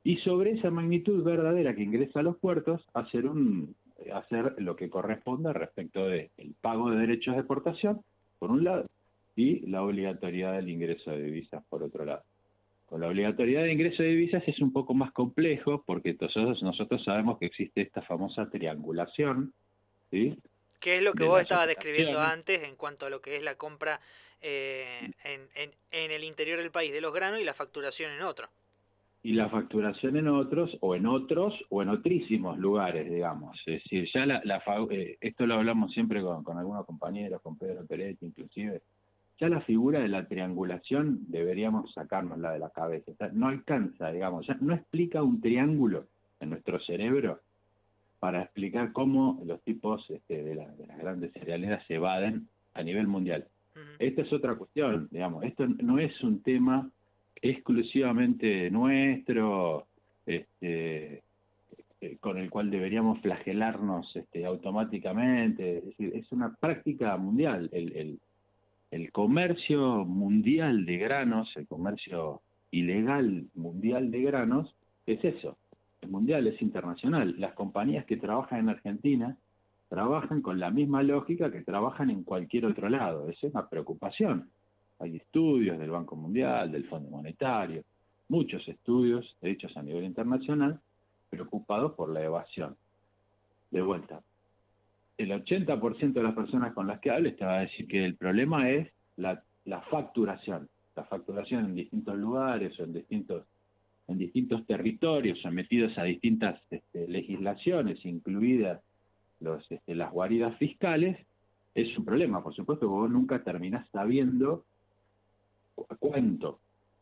Y 0.04 0.18
sobre 0.18 0.52
esa 0.52 0.70
magnitud 0.70 1.24
verdadera 1.24 1.74
que 1.74 1.84
ingresa 1.84 2.20
a 2.20 2.24
los 2.24 2.38
puertos, 2.38 2.86
hacer 2.94 3.26
un, 3.26 3.76
hacer 4.14 4.56
lo 4.58 4.76
que 4.76 4.90
corresponda 4.90 5.54
respecto 5.54 6.08
del 6.08 6.30
pago 6.62 6.90
de 6.90 6.98
derechos 6.98 7.36
de 7.36 7.42
exportación, 7.42 8.02
por 8.40 8.52
un 8.52 8.64
lado, 8.64 8.86
y 9.36 9.60
la 9.68 9.84
obligatoriedad 9.84 10.54
del 10.54 10.70
ingreso 10.70 11.12
de 11.12 11.24
divisas, 11.24 11.64
por 11.70 11.84
otro 11.84 12.06
lado. 12.06 12.24
Con 12.86 13.02
la 13.02 13.08
obligatoriedad 13.08 13.64
de 13.64 13.74
ingreso 13.74 14.04
de 14.04 14.10
divisas 14.10 14.44
es 14.48 14.60
un 14.60 14.72
poco 14.72 14.94
más 14.94 15.12
complejo 15.12 15.84
porque 15.86 16.16
nosotros, 16.20 16.62
nosotros 16.62 17.04
sabemos 17.04 17.40
que 17.40 17.48
existe 17.48 17.82
esta 17.82 18.02
famosa 18.04 18.50
triangulación. 18.50 19.54
¿sí? 20.12 20.38
¿Qué 20.80 20.98
es 20.98 21.04
lo 21.04 21.14
que 21.14 21.24
vos 21.24 21.42
estabas 21.42 21.68
describiendo 21.68 22.22
antes 22.22 22.64
en 22.64 22.76
cuanto 22.76 23.08
a 23.08 23.10
lo 23.10 23.22
que 23.22 23.38
es 23.38 23.44
la 23.44 23.56
compra 23.56 24.00
eh, 24.42 25.10
en, 25.24 25.48
en, 25.56 25.72
en 25.92 26.12
el 26.12 26.24
interior 26.24 26.60
del 26.60 26.72
país 26.72 26.94
de 26.94 27.02
los 27.02 27.14
granos 27.14 27.42
y 27.42 27.44
la 27.44 27.56
facturación 27.56 28.12
en 28.12 28.22
otro? 28.22 28.50
Y 29.26 29.34
la 29.34 29.50
facturación 29.50 30.18
en 30.18 30.28
otros 30.28 30.78
o 30.82 30.94
en 30.94 31.08
otros 31.08 31.56
o 31.70 31.82
en 31.82 31.90
otrísimos 31.90 32.60
lugares, 32.60 33.10
digamos. 33.12 33.58
Es 33.66 33.82
decir, 33.82 34.08
ya 34.14 34.24
la, 34.24 34.64
eh, 34.92 35.18
esto 35.20 35.48
lo 35.48 35.56
hablamos 35.56 35.92
siempre 35.94 36.22
con, 36.22 36.44
con, 36.44 36.60
algunos 36.60 36.86
compañeros, 36.86 37.42
con 37.42 37.58
Pedro 37.58 37.88
Peretti 37.88 38.28
inclusive, 38.28 38.84
ya 39.40 39.50
la 39.50 39.62
figura 39.62 40.00
de 40.02 40.10
la 40.10 40.28
triangulación 40.28 41.22
deberíamos 41.28 41.92
sacárnosla 41.96 42.52
de 42.52 42.60
la 42.60 42.70
cabeza. 42.70 43.14
no 43.34 43.48
alcanza, 43.48 44.12
digamos, 44.12 44.46
ya 44.46 44.58
no 44.62 44.76
explica 44.76 45.24
un 45.24 45.42
triángulo 45.42 46.06
en 46.40 46.52
nuestro 46.52 46.80
cerebro 46.82 47.40
para 48.20 48.44
explicar 48.44 48.92
cómo 48.92 49.42
los 49.44 49.60
tipos 49.64 50.08
este, 50.12 50.44
de, 50.44 50.54
las 50.54 51.00
grandes 51.00 51.34
cerealeras 51.34 51.84
se 51.88 51.96
evaden 51.96 52.48
a 52.76 52.84
nivel 52.84 53.08
mundial. 53.08 53.48
Esta 53.98 54.22
es 54.22 54.32
otra 54.32 54.54
cuestión, 54.54 55.08
digamos, 55.10 55.44
esto 55.46 55.66
no 55.66 55.98
es 55.98 56.22
un 56.22 56.44
tema 56.44 56.92
exclusivamente 57.42 58.70
nuestro, 58.72 59.88
este, 60.26 61.24
eh, 62.02 62.18
con 62.20 62.38
el 62.38 62.50
cual 62.50 62.70
deberíamos 62.70 63.20
flagelarnos 63.22 64.16
este, 64.16 64.46
automáticamente. 64.46 65.78
Es 65.78 65.86
decir, 65.86 66.12
es 66.16 66.32
una 66.32 66.54
práctica 66.56 67.16
mundial. 67.18 67.70
El, 67.72 68.20
el, 68.92 69.12
comercio 69.12 70.06
mundial 70.06 70.86
de 70.86 70.98
granos, 70.98 71.52
el 71.56 71.68
comercio 71.68 72.42
ilegal 72.72 73.46
mundial 73.56 74.12
de 74.12 74.22
granos, 74.24 74.76
es 75.06 75.24
eso. 75.24 75.58
Es 76.02 76.10
mundial, 76.10 76.48
es 76.48 76.62
internacional. 76.62 77.36
Las 77.38 77.54
compañías 77.54 78.06
que 78.06 78.18
trabajan 78.18 78.60
en 78.60 78.70
Argentina 78.70 79.38
trabajan 79.90 80.42
con 80.42 80.60
la 80.60 80.72
misma 80.72 81.04
lógica 81.04 81.52
que 81.52 81.62
trabajan 81.62 82.10
en 82.10 82.24
cualquier 82.24 82.66
otro 82.66 82.90
lado. 82.90 83.30
Esa 83.30 83.48
es 83.48 83.54
una 83.54 83.70
preocupación. 83.70 84.50
Hay 85.00 85.18
estudios 85.18 85.78
del 85.78 85.92
Banco 85.92 86.16
Mundial, 86.16 86.72
del 86.72 86.86
Fondo 86.86 87.10
Monetario, 87.10 87.84
muchos 88.30 88.68
estudios 88.68 89.36
hechos 89.42 89.76
a 89.78 89.84
nivel 89.84 90.04
internacional 90.04 90.80
preocupados 91.30 91.94
por 91.94 92.10
la 92.10 92.24
evasión. 92.24 92.76
De 93.72 93.82
vuelta, 93.82 94.22
el 95.18 95.32
80% 95.32 96.14
de 96.14 96.24
las 96.24 96.34
personas 96.34 96.74
con 96.74 96.88
las 96.88 97.00
que 97.00 97.12
hables 97.12 97.38
te 97.38 97.46
va 97.46 97.58
a 97.58 97.62
decir 97.62 97.88
que 97.88 98.06
el 98.06 98.16
problema 98.16 98.70
es 98.70 98.92
la, 99.18 99.42
facturación, 99.90 100.70
la 100.96 101.04
facturación 101.06 101.66
en 101.66 101.76
distintos 101.76 102.16
lugares 102.18 102.80
o 102.80 102.84
en 102.84 102.94
distintos 102.94 103.46
en 104.08 104.20
distintos 104.20 104.64
territorios 104.68 105.42
sometidos 105.42 105.98
a 105.98 106.04
distintas 106.04 106.62
este, 106.70 107.08
legislaciones, 107.08 108.06
incluidas 108.06 108.80
los, 109.40 109.66
este, 109.72 109.96
las 109.96 110.12
guaridas 110.12 110.56
fiscales, 110.60 111.18
es 111.74 111.98
un 111.98 112.06
problema. 112.06 112.44
Por 112.44 112.54
supuesto, 112.54 112.88
vos 112.88 113.10
nunca 113.10 113.44
terminás 113.44 113.90
sabiendo 113.90 114.64
cuánto. 116.00 116.60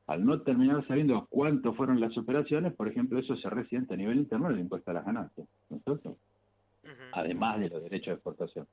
Al 0.07 0.25
no 0.25 0.41
terminar 0.41 0.85
sabiendo 0.87 1.27
cuánto 1.29 1.73
fueron 1.73 2.01
las 2.01 2.17
operaciones, 2.17 2.73
por 2.73 2.87
ejemplo, 2.89 3.19
eso 3.19 3.35
se 3.37 3.49
resiente 3.49 3.93
a 3.93 3.97
nivel 3.97 4.17
interno 4.17 4.49
el 4.49 4.59
impuesto 4.59 4.91
a 4.91 4.95
las 4.95 5.05
ganancias, 5.05 5.47
¿no 5.69 5.79
Además 7.13 7.59
de 7.59 7.69
los 7.69 7.83
derechos 7.83 8.07
de 8.07 8.13
exportación. 8.13 8.67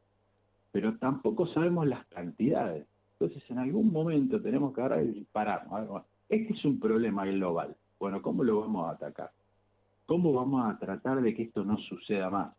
Pero 0.73 0.97
tampoco 0.99 1.47
sabemos 1.49 1.87
las 1.87 2.07
cantidades. 2.07 2.87
Entonces, 3.13 3.49
en 3.51 3.59
algún 3.59 3.93
momento 3.93 4.41
tenemos 4.41 4.75
que 4.75 4.81
agarrar 4.81 5.05
y. 5.05 5.27
Este 6.29 6.53
es 6.55 6.65
un 6.65 6.81
problema 6.81 7.27
global. 7.27 7.77
Bueno, 7.99 8.23
¿cómo 8.23 8.43
lo 8.45 8.61
vamos 8.61 8.89
a 8.89 8.93
atacar? 8.93 9.31
¿Cómo 10.07 10.33
vamos 10.33 10.69
a 10.69 10.79
tratar 10.79 11.21
de 11.21 11.35
que 11.35 11.43
esto 11.43 11.65
no 11.65 11.77
suceda 11.77 12.31
más? 12.31 12.55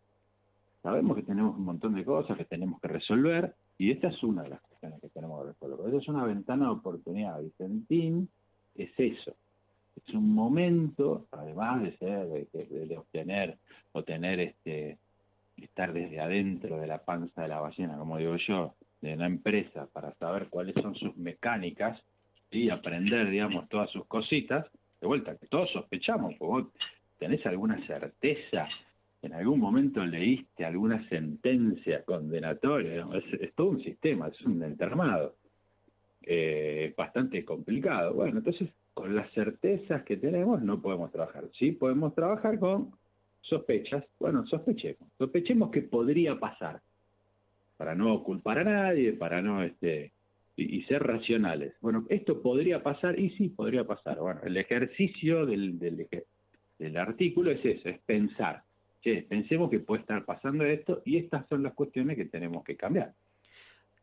Sabemos 0.84 1.16
que 1.16 1.24
tenemos 1.24 1.58
un 1.58 1.66
montón 1.66 1.94
de 1.96 2.06
cosas 2.06 2.38
que 2.38 2.46
tenemos 2.46 2.80
que 2.80 2.88
resolver 2.88 3.56
y 3.78 3.92
esta 3.92 4.10
es 4.10 4.24
una 4.24 4.44
de 4.44 4.50
las 4.50 4.62
que 4.62 5.10
tenemos 5.10 5.42
que 5.42 5.48
resolver. 5.48 5.90
Esa 5.90 5.98
es 5.98 6.08
una 6.08 6.26
ventana 6.26 6.66
de 6.66 6.72
oportunidad. 6.72 6.91
Vicentín 7.12 8.30
es 8.76 8.92
eso. 8.98 9.36
Es 9.96 10.14
un 10.14 10.34
momento, 10.34 11.28
además 11.32 11.84
de 11.84 11.98
ser, 11.98 12.28
de, 12.28 12.98
obtener 12.98 13.58
o 13.92 14.04
tener 14.04 14.40
este, 14.40 14.98
estar 15.58 15.94
desde 15.94 16.20
adentro 16.20 16.80
de 16.80 16.88
la 16.88 17.00
panza 17.00 17.42
de 17.44 17.50
la 17.50 17.60
ballena, 17.60 17.98
como 17.98 18.18
digo 18.18 18.36
yo, 18.38 18.74
de 19.02 19.14
una 19.14 19.26
empresa 19.26 19.88
para 19.92 20.14
saber 20.16 20.48
cuáles 20.50 20.76
son 20.82 20.96
sus 20.96 21.16
mecánicas 21.18 22.02
y 22.50 22.70
aprender, 22.70 23.30
digamos, 23.30 23.68
todas 23.70 23.90
sus 23.92 24.06
cositas, 24.06 24.66
de 25.00 25.08
vuelta, 25.08 25.36
que 25.36 25.48
todos 25.48 25.72
sospechamos, 25.72 26.38
vos 26.40 26.68
tenés 27.18 27.46
alguna 27.46 27.86
certeza 27.86 28.68
en 29.22 29.34
algún 29.34 29.60
momento 29.60 30.04
leíste 30.04 30.66
alguna 30.66 31.08
sentencia 31.08 32.04
condenatoria, 32.04 33.06
es, 33.14 33.54
todo 33.54 33.70
un 33.70 33.84
sistema, 33.84 34.28
es 34.28 34.42
un 34.42 34.64
entermado, 34.64 35.36
eh, 36.34 36.94
bastante 36.96 37.44
complicado. 37.44 38.14
Bueno, 38.14 38.38
entonces 38.38 38.70
con 38.94 39.14
las 39.14 39.30
certezas 39.34 40.04
que 40.04 40.16
tenemos 40.16 40.62
no 40.62 40.82
podemos 40.82 41.12
trabajar. 41.12 41.44
Sí 41.60 41.74
podemos 41.74 42.16
trabajar 42.16 42.58
con 42.58 42.92
sospechas, 43.42 44.06
bueno, 44.18 44.48
sospechemos, 44.48 45.10
sospechemos 45.18 45.72
que 45.72 45.82
podría 45.82 46.40
pasar, 46.40 46.80
para 47.76 47.96
no 47.96 48.24
culpar 48.24 48.60
a 48.60 48.64
nadie, 48.64 49.12
para 49.12 49.42
no 49.42 49.62
este 49.62 50.14
y, 50.56 50.84
ser 50.84 51.04
racionales. 51.04 51.74
Bueno, 51.82 52.06
esto 52.08 52.42
podría 52.42 52.82
pasar, 52.82 53.20
y 53.20 53.32
sí, 53.32 53.50
podría 53.50 53.84
pasar. 53.84 54.20
Bueno, 54.20 54.40
el 54.46 54.56
ejercicio 54.56 55.46
del, 55.46 55.80
del, 55.80 56.08
del 56.80 56.98
artículo 56.98 57.52
es 57.52 57.66
eso, 57.66 57.90
es 57.90 58.00
pensar. 58.04 58.64
Che, 59.02 59.24
pensemos 59.24 59.70
que 59.70 59.80
puede 59.80 60.02
estar 60.02 60.24
pasando 60.24 60.64
esto 60.64 61.02
y 61.04 61.18
estas 61.18 61.46
son 61.50 61.64
las 61.64 61.74
cuestiones 61.74 62.16
que 62.16 62.26
tenemos 62.26 62.64
que 62.64 62.78
cambiar. 62.78 63.14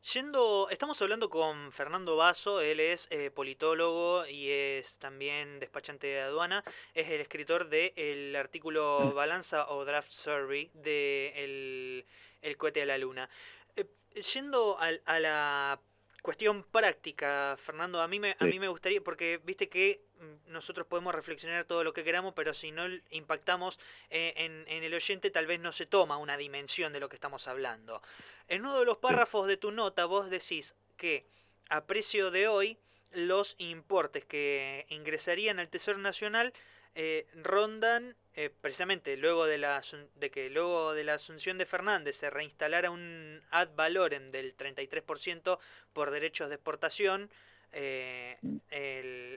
Yendo, 0.00 0.68
estamos 0.70 1.02
hablando 1.02 1.28
con 1.28 1.72
Fernando 1.72 2.16
Basso, 2.16 2.60
él 2.60 2.78
es 2.78 3.08
eh, 3.10 3.32
politólogo 3.32 4.26
y 4.26 4.48
es 4.48 4.98
también 4.98 5.58
despachante 5.58 6.06
de 6.06 6.20
aduana, 6.20 6.62
es 6.94 7.08
el 7.10 7.20
escritor 7.20 7.68
del 7.68 8.34
artículo 8.36 9.00
mm. 9.00 9.14
Balanza 9.14 9.68
o 9.68 9.84
Draft 9.84 10.10
Survey 10.10 10.70
de 10.72 11.32
El, 11.34 12.06
el 12.42 12.56
cohete 12.56 12.82
a 12.82 12.86
la 12.86 12.96
luna. 12.96 13.28
Eh, 13.74 13.86
yendo 14.32 14.78
a, 14.78 14.90
a, 15.04 15.18
la 15.18 15.80
cuestión 16.28 16.62
práctica, 16.62 17.56
Fernando, 17.58 18.02
a 18.02 18.06
mí 18.06 18.20
me, 18.20 18.36
a 18.38 18.44
mí 18.44 18.60
me 18.60 18.68
gustaría, 18.68 19.00
porque 19.00 19.40
viste 19.44 19.70
que 19.70 20.02
mm, 20.20 20.52
nosotros 20.52 20.86
podemos 20.86 21.14
reflexionar 21.14 21.64
todo 21.64 21.82
lo 21.82 21.94
que 21.94 22.04
queramos, 22.04 22.34
pero 22.34 22.52
si 22.52 22.70
no 22.70 22.82
impactamos 23.12 23.78
eh, 24.10 24.34
en, 24.36 24.62
en, 24.68 24.84
el 24.84 24.92
oyente, 24.92 25.30
tal 25.30 25.46
vez 25.46 25.58
no 25.58 25.72
se 25.72 25.86
toma 25.86 26.18
una 26.18 26.36
dimensión 26.36 26.92
de 26.92 27.00
lo 27.00 27.08
que 27.08 27.16
estamos 27.16 27.48
hablando. 27.48 28.02
En 28.46 28.60
uno 28.60 28.78
de 28.78 28.84
los 28.84 28.98
párrafos 28.98 29.46
de 29.46 29.56
tu 29.56 29.70
nota, 29.70 30.04
vos 30.04 30.28
decís 30.28 30.74
que 30.98 31.24
a 31.70 31.86
precio 31.86 32.30
de 32.30 32.46
hoy, 32.46 32.76
los 33.10 33.54
importes 33.56 34.26
que 34.26 34.84
ingresarían 34.90 35.58
al 35.58 35.70
Tesoro 35.70 35.96
Nacional 35.96 36.52
eh, 36.94 37.26
rondan 37.36 38.18
eh, 38.40 38.50
precisamente 38.50 39.16
luego 39.16 39.46
de, 39.46 39.58
la, 39.58 39.82
de 40.14 40.30
que 40.30 40.48
luego 40.48 40.94
de 40.94 41.02
la 41.02 41.14
asunción 41.14 41.58
de 41.58 41.66
Fernández 41.66 42.14
se 42.14 42.30
reinstalara 42.30 42.92
un 42.92 43.42
ad 43.50 43.70
valorem 43.74 44.30
del 44.30 44.56
33% 44.56 45.58
por 45.92 46.12
derechos 46.12 46.48
de 46.48 46.54
exportación, 46.54 47.32
eh, 47.72 48.36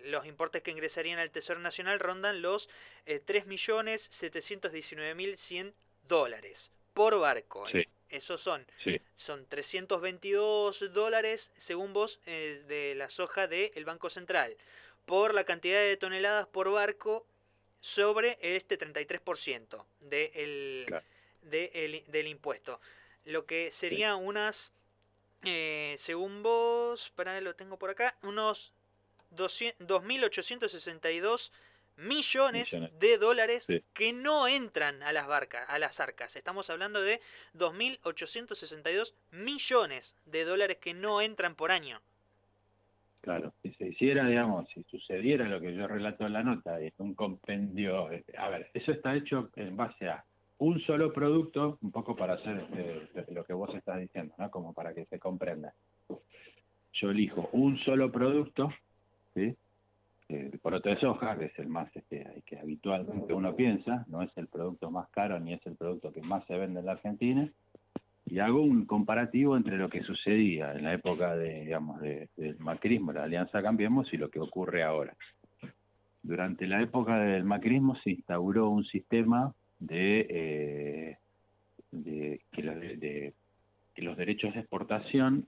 los 0.05 0.27
importes 0.27 0.61
que 0.61 0.69
ingresarían 0.69 1.17
al 1.17 1.31
Tesoro 1.31 1.59
Nacional 1.59 1.99
rondan 1.99 2.43
los 2.43 2.69
eh, 3.07 3.19
3.719.100 3.25 5.73
dólares 6.07 6.71
por 6.93 7.19
barco. 7.19 7.65
Esos 8.07 8.39
son, 8.39 8.67
son 9.15 9.47
322 9.47 10.93
dólares, 10.93 11.51
según 11.57 11.93
vos, 11.93 12.19
de 12.25 12.93
la 12.95 13.09
soja 13.09 13.47
del 13.47 13.83
Banco 13.83 14.11
Central. 14.11 14.55
Por 15.07 15.33
la 15.33 15.43
cantidad 15.43 15.79
de 15.79 15.97
toneladas 15.97 16.45
por 16.45 16.69
barco 16.69 17.25
sobre 17.81 18.39
este 18.41 18.79
33% 18.79 19.85
de 19.99 20.31
el, 20.35 20.85
de 21.41 22.05
del 22.07 22.27
impuesto. 22.27 22.79
Lo 23.25 23.45
que 23.45 23.71
sería 23.71 24.15
unas, 24.15 24.71
eh, 25.43 25.95
según 25.97 26.43
vos, 26.43 27.11
para 27.15 27.41
lo 27.41 27.55
tengo 27.55 27.77
por 27.77 27.89
acá, 27.89 28.15
unos 28.21 28.71
2.862 29.35 31.51
millones, 31.97 32.71
de 32.99 33.17
dólares 33.17 33.67
que 33.93 34.13
no 34.13 34.47
entran 34.47 35.03
a 35.03 35.11
las 35.11 35.27
barcas, 35.27 35.69
a 35.69 35.77
las 35.77 35.99
arcas. 35.99 36.35
Estamos 36.35 36.69
hablando 36.69 37.01
de 37.01 37.19
2.862 37.55 39.13
millones 39.31 40.15
de 40.25 40.45
dólares 40.45 40.77
que 40.77 40.93
no 40.93 41.21
entran 41.21 41.55
por 41.55 41.71
año. 41.71 42.01
Claro, 43.21 43.53
si 43.61 43.71
se 43.73 43.89
hiciera, 43.89 44.25
digamos, 44.25 44.67
si 44.69 44.83
sucediera 44.83 45.47
lo 45.47 45.61
que 45.61 45.75
yo 45.75 45.87
relato 45.87 46.25
en 46.25 46.33
la 46.33 46.43
nota, 46.43 46.79
es 46.79 46.93
un 46.97 47.13
compendio, 47.13 48.09
este, 48.09 48.35
a 48.35 48.49
ver, 48.49 48.71
eso 48.73 48.91
está 48.91 49.15
hecho 49.15 49.51
en 49.55 49.77
base 49.77 50.09
a 50.09 50.25
un 50.57 50.79
solo 50.81 51.13
producto, 51.13 51.77
un 51.81 51.91
poco 51.91 52.15
para 52.15 52.33
hacer 52.33 52.65
este, 53.15 53.33
lo 53.33 53.43
que 53.43 53.53
vos 53.53 53.73
estás 53.75 53.99
diciendo, 53.99 54.33
¿no? 54.39 54.49
Como 54.49 54.73
para 54.73 54.93
que 54.93 55.05
se 55.05 55.19
comprenda. 55.19 55.73
Yo 56.93 57.11
elijo 57.11 57.49
un 57.53 57.77
solo 57.79 58.11
producto, 58.11 58.71
¿sí? 59.35 59.55
El 60.27 60.57
poroto 60.59 60.89
de 60.89 60.99
soja, 60.99 61.37
que 61.37 61.45
es 61.45 61.59
el 61.59 61.67
más 61.67 61.95
este, 61.95 62.43
que 62.45 62.57
habitualmente 62.57 63.33
uno 63.33 63.55
piensa, 63.55 64.05
no 64.07 64.23
es 64.23 64.31
el 64.35 64.47
producto 64.47 64.89
más 64.89 65.09
caro 65.09 65.39
ni 65.39 65.53
es 65.53 65.65
el 65.67 65.75
producto 65.75 66.11
que 66.11 66.21
más 66.21 66.45
se 66.45 66.57
vende 66.57 66.79
en 66.79 66.85
la 66.85 66.93
Argentina, 66.93 67.51
y 68.31 68.39
hago 68.39 68.61
un 68.61 68.85
comparativo 68.85 69.57
entre 69.57 69.77
lo 69.77 69.89
que 69.89 70.03
sucedía 70.03 70.71
en 70.71 70.85
la 70.85 70.93
época 70.93 71.35
de, 71.35 71.65
digamos, 71.65 71.99
de, 71.99 72.29
del 72.37 72.57
macrismo, 72.59 73.11
la 73.11 73.25
Alianza 73.25 73.61
Cambiemos, 73.61 74.07
y 74.13 74.17
lo 74.17 74.29
que 74.29 74.39
ocurre 74.39 74.83
ahora. 74.83 75.13
Durante 76.23 76.65
la 76.65 76.81
época 76.81 77.19
del 77.19 77.43
macrismo 77.43 77.93
se 77.97 78.11
instauró 78.11 78.69
un 78.69 78.85
sistema 78.85 79.53
de, 79.79 80.27
eh, 80.29 81.17
de, 81.91 82.39
que, 82.53 82.63
los, 82.63 84.15
derechos 84.15 84.53
de 84.53 84.61
exportación 84.61 85.45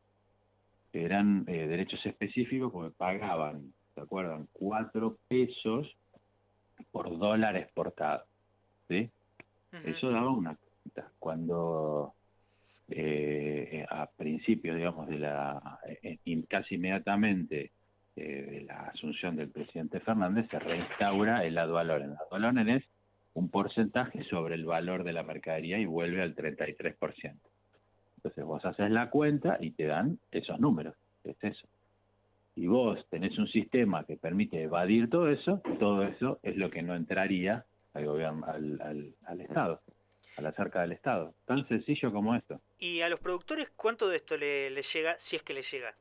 eran 0.92 1.46
eh, 1.48 1.68
derechos 1.68 2.06
específicos 2.06 2.70
porque 2.70 2.94
pagaban, 2.98 3.74
¿se 3.96 4.02
acuerdan? 4.02 4.50
Cuatro 4.52 5.20
pesos 5.30 5.88
por 6.92 7.18
dólar 7.18 7.56
exportado. 7.56 8.26
¿sí? 8.90 9.10
Eso 9.86 10.10
daba 10.10 10.32
una 10.32 10.58
cuando 11.18 12.14
eh, 12.90 13.86
a 13.90 14.08
principios, 14.08 14.76
digamos, 14.76 15.08
de 15.08 15.20
la, 15.20 15.80
eh, 16.04 16.18
casi 16.50 16.76
inmediatamente 16.76 17.72
eh, 18.16 18.48
de 18.50 18.62
la 18.62 18.88
asunción 18.88 19.36
del 19.36 19.50
presidente 19.50 20.00
Fernández, 20.00 20.48
se 20.50 20.60
reinstaura 20.60 21.46
el 21.46 21.58
ad. 21.58 21.70
El 21.70 22.46
ad 22.46 22.68
es 22.70 22.84
un 23.34 23.50
porcentaje 23.50 24.24
sobre 24.26 24.56
el 24.56 24.66
valor 24.66 25.04
de 25.04 25.14
la 25.14 25.24
mercadería 25.24 25.80
y 25.80 25.86
vuelve 25.86 26.22
al 26.22 26.36
33%. 26.36 27.36
Entonces 28.18 28.46
vos 28.46 28.64
haces 28.66 28.92
la 28.92 29.10
cuenta 29.10 29.58
y 29.60 29.72
te 29.72 29.86
dan 29.86 30.20
esos 30.32 30.60
números, 30.60 30.96
es 31.24 31.44
eso. 31.44 31.68
Y 32.56 32.68
vos 32.68 33.04
tenés 33.10 33.38
un 33.40 33.48
sistema 33.48 34.06
que 34.06 34.16
permite 34.16 34.62
evadir 34.62 35.10
todo 35.10 35.30
eso, 35.30 35.62
todo 35.80 36.04
eso 36.04 36.40
es 36.44 36.56
lo 36.56 36.70
que 36.70 36.84
no 36.84 36.96
entraría 36.96 37.66
al 37.94 38.06
gobierno, 38.06 38.46
al, 38.46 39.14
al 39.26 39.42
Estado 39.42 39.82
a 40.36 40.42
la 40.42 40.52
cerca 40.54 40.82
del 40.82 40.92
Estado. 40.92 41.34
Tan 41.46 41.68
sencillo 41.68 42.12
como 42.12 42.36
esto. 42.36 42.60
¿Y 42.80 43.02
a 43.02 43.10
los 43.10 43.20
productores 43.20 43.70
cuánto 43.76 44.10
de 44.10 44.18
esto 44.18 44.38
le, 44.38 44.70
llega, 44.70 45.16
si 45.18 45.36
es 45.36 45.44
que 45.44 45.54
le 45.54 45.62
llega? 45.62 45.94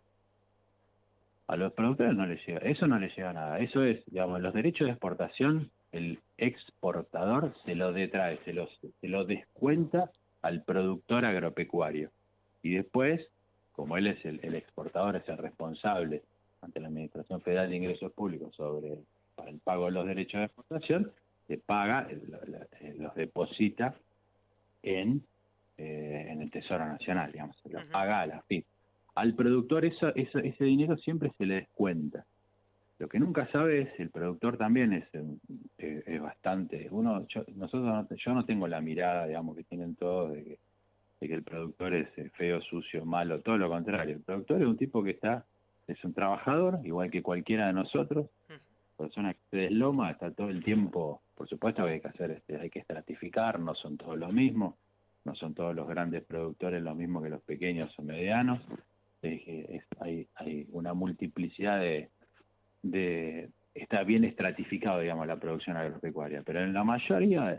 A 1.49 1.57
los 1.57 1.73
productores 1.73 2.15
no 2.15 2.27
les 2.27 2.45
llega, 2.47 2.61
eso 2.61 2.87
no 2.87 2.99
les 2.99 3.15
llega 3.17 3.33
nada. 3.33 3.59
Eso 3.59 3.83
es, 3.85 4.05
digamos, 4.07 4.41
los 4.41 4.55
derechos 4.55 4.87
de 4.87 4.93
exportación, 4.93 5.71
el 5.93 6.19
exportador 6.39 7.55
se 7.65 7.75
lo 7.75 7.93
detrae, 7.93 8.39
se, 8.45 8.53
los, 8.53 8.71
se 9.01 9.09
lo 9.09 9.25
descuenta 9.25 10.11
al 10.41 10.63
productor 10.63 11.25
agropecuario. 11.25 12.11
Y 12.63 12.75
después, 12.75 13.21
como 13.73 13.97
él 13.97 14.07
es 14.07 14.25
el, 14.25 14.41
el 14.43 14.55
exportador, 14.55 15.17
es 15.17 15.29
el 15.29 15.39
responsable 15.39 16.23
ante 16.63 16.81
la 16.81 16.89
Administración 16.89 17.43
Federal 17.43 17.69
de 17.69 17.77
Ingresos 17.77 18.13
Públicos 18.13 18.55
sobre 18.55 18.99
para 19.35 19.51
el 19.51 19.59
pago 19.59 19.87
de 19.87 19.93
los 19.93 20.07
derechos 20.07 20.41
de 20.41 20.45
exportación, 20.45 21.13
se 21.49 21.59
paga, 21.59 22.09
los 22.99 23.15
deposita 23.15 23.95
en, 24.83 25.23
eh, 25.79 26.27
en 26.31 26.43
el 26.43 26.51
Tesoro 26.51 26.87
Nacional, 26.87 27.33
digamos, 27.33 27.57
se 27.63 27.71
lo 27.71 27.81
paga 27.91 28.21
a 28.21 28.27
la 28.27 28.43
FIP. 28.43 28.67
Al 29.15 29.35
productor 29.35 29.85
eso, 29.85 30.15
ese 30.15 30.65
dinero 30.65 30.97
siempre 30.97 31.33
se 31.37 31.47
le 31.47 31.55
descuenta. 31.57 32.25
Lo 32.99 33.09
que 33.09 33.19
nunca 33.19 33.51
sabe 33.51 33.81
es, 33.81 34.01
el 34.01 34.11
productor 34.11 34.57
también 34.57 34.93
es, 34.93 35.05
eh, 35.79 36.03
es, 36.07 36.23
bastante, 36.23 36.87
uno, 36.91 37.27
yo, 37.27 37.45
nosotros 37.57 38.07
yo 38.17 38.33
no 38.33 38.45
tengo 38.45 38.69
la 38.69 38.81
mirada, 38.81 39.27
digamos, 39.27 39.57
que 39.57 39.65
tienen 39.65 39.97
todos 39.97 40.33
de 40.33 40.45
que, 40.45 40.59
de 41.21 41.29
que 41.29 41.35
el 41.35 41.43
productor 41.43 41.95
es 41.95 42.07
eh, 42.17 42.31
feo, 42.35 42.61
sucio, 42.63 43.05
malo, 43.05 43.41
todo 43.41 43.59
lo 43.59 43.69
contrario. 43.69 44.15
El 44.17 44.23
productor 44.23 44.63
es 44.63 44.69
un 44.69 44.77
tipo 44.77 45.03
que 45.03 45.11
está, 45.11 45.45
es 45.89 46.03
un 46.05 46.15
trabajador, 46.15 46.79
igual 46.85 47.11
que 47.11 47.23
cualquiera 47.23 47.67
de 47.67 47.73
nosotros, 47.73 48.27
persona 48.97 49.35
que 49.35 49.41
se 49.51 49.57
desloma, 49.57 50.13
está 50.13 50.31
todo 50.31 50.49
el 50.49 50.63
tiempo 50.63 51.23
por 51.43 51.49
supuesto 51.49 51.85
que 51.85 51.91
hay 51.91 52.01
que 52.01 52.07
hacer, 52.07 52.31
este, 52.31 52.57
hay 52.57 52.71
que 52.71 52.79
estratificar, 52.79 53.59
no 53.59 53.75
son 53.75 53.97
todos 53.97 54.17
los 54.17 54.33
mismos, 54.33 54.77
no 55.25 55.35
son 55.35 55.55
todos 55.55 55.75
los 55.75 55.89
grandes 55.89 56.23
productores 56.23 56.81
los 56.81 56.95
mismos 56.95 57.25
que 57.25 57.31
los 57.31 57.43
pequeños 57.43 57.93
o 57.99 58.03
medianos, 58.03 58.61
hay, 59.99 60.29
hay 60.37 60.69
una 60.71 60.95
multiplicidad 60.95 61.81
de, 61.81 63.51
está 63.75 64.05
bien 64.05 64.23
estratificado, 64.23 65.01
digamos, 65.01 65.27
la 65.27 65.41
producción 65.41 65.77
agropecuaria, 65.77 66.45
pero 66.47 66.63
en 66.63 66.73
la 66.73 66.85
mayoría, 66.85 67.59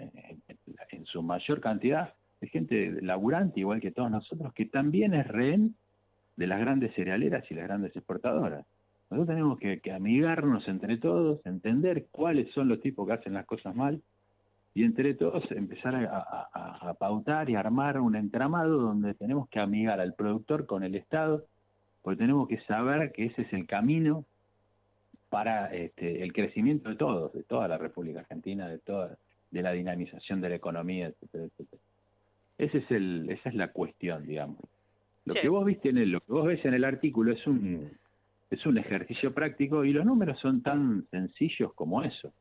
en, 0.89 1.06
su 1.06 1.22
mayor 1.22 1.60
cantidad, 1.60 2.13
de 2.39 2.48
gente 2.48 3.02
laburante, 3.02 3.60
igual 3.60 3.82
que 3.82 3.91
todos 3.91 4.10
nosotros, 4.10 4.54
que 4.54 4.67
también 4.67 5.13
es 5.13 5.28
rehén 5.28 5.76
de 6.38 6.48
las 6.48 6.62
grandes 6.62 6.96
cerealeras 6.96 7.43
y 7.52 7.54
las 7.54 7.65
grandes 7.65 7.93
exportadoras. 7.98 8.65
Nosotros 9.13 9.36
tenemos 9.36 9.60
que, 9.60 9.91
amigarnos 9.91 10.67
entre 10.67 10.97
todos, 10.97 11.39
entender 11.45 12.08
cuáles 12.10 12.52
son 12.52 12.67
los 12.67 12.82
tipos 12.82 13.06
que 13.06 13.13
hacen 13.13 13.34
las 13.34 13.45
cosas 13.45 13.76
mal 13.76 14.02
y 14.73 14.84
entre 14.84 15.13
todos 15.13 15.43
empezar 15.52 15.93
a, 15.95 16.95
pautar 16.97 17.47
y 17.47 17.54
armar 17.54 17.99
un 17.99 18.15
entramado 18.15 18.80
donde 18.80 19.13
tenemos 19.13 19.47
que 19.49 19.60
amigar 19.60 19.99
al 19.99 20.15
productor 20.15 20.65
con 20.65 20.84
el 20.84 20.95
Estado, 20.95 21.45
porque 22.02 22.17
tenemos 22.17 22.47
que 22.47 22.60
saber 22.62 23.12
que 23.12 23.26
ese 23.26 23.43
es 23.43 23.54
el 23.54 23.67
camino 23.67 24.26
para 25.30 25.71
este, 25.76 26.23
el 26.23 26.34
crecimiento 26.34 26.89
de 26.89 26.95
todos, 26.95 27.34
de 27.34 27.43
toda 27.43 27.67
la 27.67 27.78
República 27.78 28.21
Argentina, 28.21 28.67
de 28.67 28.80
toda, 28.80 29.15
de 29.52 29.62
la 29.62 29.73
dinamización 29.73 30.41
de 30.41 30.49
la 30.49 30.56
economía, 30.56 31.06
etcétera, 31.06 31.43
etcétera. 31.43 31.82
Ese 32.58 32.80
es 32.80 32.89
el, 32.89 33.30
esa 33.30 33.49
es 33.49 33.54
la 33.56 33.67
cuestión, 33.67 34.26
digamos. 34.26 34.58
Lo 35.26 35.36
Sí. 35.36 35.41
que 35.41 35.49
vos 35.49 35.63
viste 35.65 35.89
en 35.89 35.99
el, 35.99 36.10
lo 36.10 36.19
que 36.21 36.32
vos 36.32 36.47
ves 36.47 36.65
en 36.65 36.73
el 36.73 36.84
artículo 36.84 37.32
es 37.32 37.45
un 37.45 37.91
es 38.54 38.66
un 38.66 38.78
ejercicio 38.78 39.34
práctico 39.34 39.84
y 39.84 39.94
los 39.94 40.06
números 40.06 40.39
son 40.39 40.62
tan 40.62 41.06
sencillos 41.10 41.74
como 41.74 42.04
eso. 42.04 42.32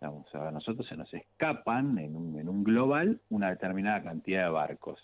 A 0.00 0.50
nosotros 0.52 0.86
se 0.86 0.96
nos 0.96 1.12
escapan 1.12 1.98
en 1.98 2.14
un, 2.14 2.62
global 2.62 3.20
una 3.30 3.50
determinada 3.50 4.02
cantidad 4.02 4.44
de 4.44 4.50
barcos. 4.50 5.00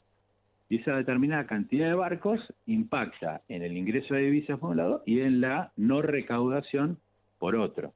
Y 0.68 0.80
esa 0.80 0.96
determinada 0.96 1.46
cantidad 1.46 1.88
de 1.88 1.94
barcos 1.94 2.40
impacta 2.66 3.42
en 3.48 3.62
el 3.62 3.76
ingreso 3.76 4.14
de 4.14 4.22
divisas 4.22 4.58
por 4.58 4.70
un 4.70 4.76
lado 4.76 5.02
y 5.04 5.20
en 5.20 5.40
la 5.40 5.72
no 5.76 6.00
recaudación 6.00 6.98
por 7.38 7.56
otro. 7.56 7.92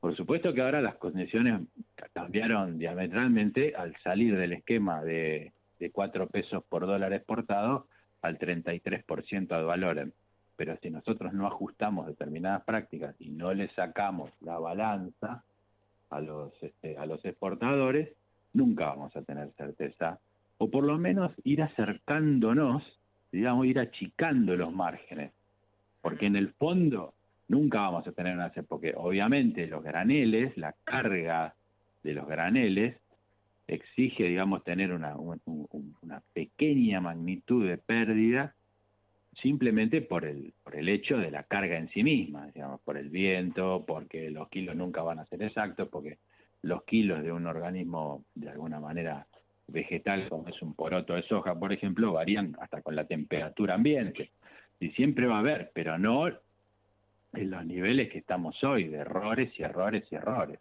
Por 0.00 0.16
supuesto 0.16 0.52
que 0.54 0.62
ahora 0.62 0.80
las 0.80 0.96
condiciones 0.96 1.60
cambiaron 2.12 2.78
diametralmente 2.78 3.74
al 3.76 3.94
salir 4.02 4.36
del 4.36 4.54
esquema 4.54 5.02
de, 5.02 5.52
de 5.78 5.90
4 5.90 6.26
pesos 6.28 6.64
por 6.68 6.86
dólar 6.86 7.12
exportado 7.12 7.86
al 8.22 8.38
33% 8.38 9.52
ad 9.52 9.64
valorem. 9.64 10.10
Pero 10.60 10.76
si 10.82 10.90
nosotros 10.90 11.32
no 11.32 11.46
ajustamos 11.46 12.06
determinadas 12.06 12.64
prácticas 12.64 13.16
y 13.18 13.30
no 13.30 13.54
le 13.54 13.68
sacamos 13.70 14.30
la 14.42 14.58
balanza 14.58 15.42
a 16.10 16.20
los, 16.20 16.52
este, 16.62 16.98
a 16.98 17.06
los 17.06 17.24
exportadores, 17.24 18.10
nunca 18.52 18.88
vamos 18.88 19.16
a 19.16 19.22
tener 19.22 19.50
certeza, 19.56 20.18
o 20.58 20.70
por 20.70 20.84
lo 20.84 20.98
menos 20.98 21.32
ir 21.44 21.62
acercándonos, 21.62 22.82
digamos, 23.32 23.64
ir 23.64 23.78
achicando 23.78 24.54
los 24.54 24.70
márgenes. 24.70 25.32
Porque 26.02 26.26
en 26.26 26.36
el 26.36 26.52
fondo 26.52 27.14
nunca 27.48 27.80
vamos 27.80 28.06
a 28.06 28.12
tener 28.12 28.34
una 28.34 28.52
porque 28.68 28.92
obviamente 28.94 29.66
los 29.66 29.82
graneles, 29.82 30.54
la 30.58 30.74
carga 30.84 31.54
de 32.02 32.12
los 32.12 32.28
graneles 32.28 32.98
exige, 33.66 34.24
digamos, 34.24 34.62
tener 34.62 34.92
una, 34.92 35.16
un- 35.16 35.40
un- 35.46 35.96
una 36.02 36.20
pequeña 36.34 37.00
magnitud 37.00 37.66
de 37.66 37.78
pérdida 37.78 38.54
simplemente 39.34 40.02
por 40.02 40.24
el, 40.24 40.52
por 40.62 40.76
el 40.76 40.88
hecho 40.88 41.18
de 41.18 41.30
la 41.30 41.44
carga 41.44 41.76
en 41.76 41.88
sí 41.90 42.02
misma, 42.02 42.46
digamos, 42.48 42.80
por 42.80 42.96
el 42.96 43.08
viento, 43.08 43.84
porque 43.86 44.30
los 44.30 44.48
kilos 44.48 44.76
nunca 44.76 45.02
van 45.02 45.18
a 45.18 45.26
ser 45.26 45.42
exactos, 45.42 45.88
porque 45.88 46.18
los 46.62 46.84
kilos 46.84 47.22
de 47.22 47.32
un 47.32 47.46
organismo 47.46 48.24
de 48.34 48.50
alguna 48.50 48.80
manera 48.80 49.26
vegetal, 49.68 50.28
como 50.28 50.48
es 50.48 50.60
un 50.62 50.74
poroto 50.74 51.14
de 51.14 51.22
soja, 51.22 51.58
por 51.58 51.72
ejemplo, 51.72 52.12
varían 52.12 52.56
hasta 52.60 52.82
con 52.82 52.96
la 52.96 53.04
temperatura 53.04 53.74
ambiente. 53.74 54.32
Y 54.78 54.90
siempre 54.90 55.26
va 55.26 55.36
a 55.36 55.40
haber, 55.40 55.70
pero 55.74 55.98
no 55.98 56.28
en 56.28 57.50
los 57.50 57.64
niveles 57.64 58.10
que 58.10 58.18
estamos 58.18 58.62
hoy, 58.64 58.88
de 58.88 58.98
errores 58.98 59.52
y 59.58 59.62
errores 59.62 60.04
y 60.10 60.16
errores. 60.16 60.58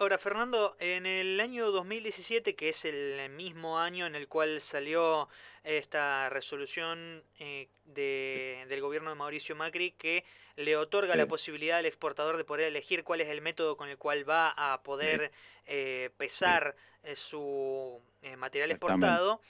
Ahora, 0.00 0.16
Fernando, 0.16 0.76
en 0.78 1.06
el 1.06 1.40
año 1.40 1.72
2017, 1.72 2.54
que 2.54 2.68
es 2.68 2.84
el 2.84 3.28
mismo 3.30 3.80
año 3.80 4.06
en 4.06 4.14
el 4.14 4.28
cual 4.28 4.60
salió 4.60 5.28
esta 5.64 6.30
resolución 6.30 7.24
eh, 7.40 7.68
de- 7.84 8.64
del 8.68 8.80
gobierno 8.80 9.10
de 9.10 9.16
Mauricio 9.16 9.56
Macri 9.56 9.90
que 9.90 10.24
le 10.54 10.76
otorga 10.76 11.16
la 11.16 11.26
posibilidad 11.26 11.78
al 11.78 11.86
exportador 11.86 12.36
de 12.36 12.44
poder 12.44 12.66
elegir 12.68 13.02
cuál 13.02 13.20
es 13.22 13.28
el 13.28 13.40
método 13.40 13.76
con 13.76 13.88
el 13.88 13.98
cual 13.98 14.28
va 14.28 14.50
a 14.56 14.82
poder 14.84 15.32
eh, 15.66 16.10
pesar 16.16 16.76
eh, 17.02 17.16
su 17.16 18.00
eh, 18.22 18.36
material 18.36 18.70
exportado, 18.70 19.40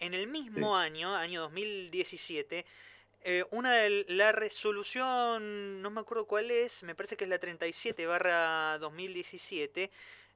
en 0.00 0.14
el 0.14 0.26
mismo 0.26 0.76
año, 0.76 1.14
año 1.14 1.42
2017, 1.42 2.64
eh, 3.22 3.44
una 3.50 3.74
de 3.74 4.04
la 4.08 4.32
resolución, 4.32 5.82
no 5.82 5.90
me 5.90 6.00
acuerdo 6.00 6.26
cuál 6.26 6.50
es, 6.50 6.82
me 6.82 6.94
parece 6.94 7.16
que 7.16 7.24
es 7.24 7.30
la 7.30 7.38
37 7.38 8.06
barra 8.06 8.78
2017, 8.78 9.90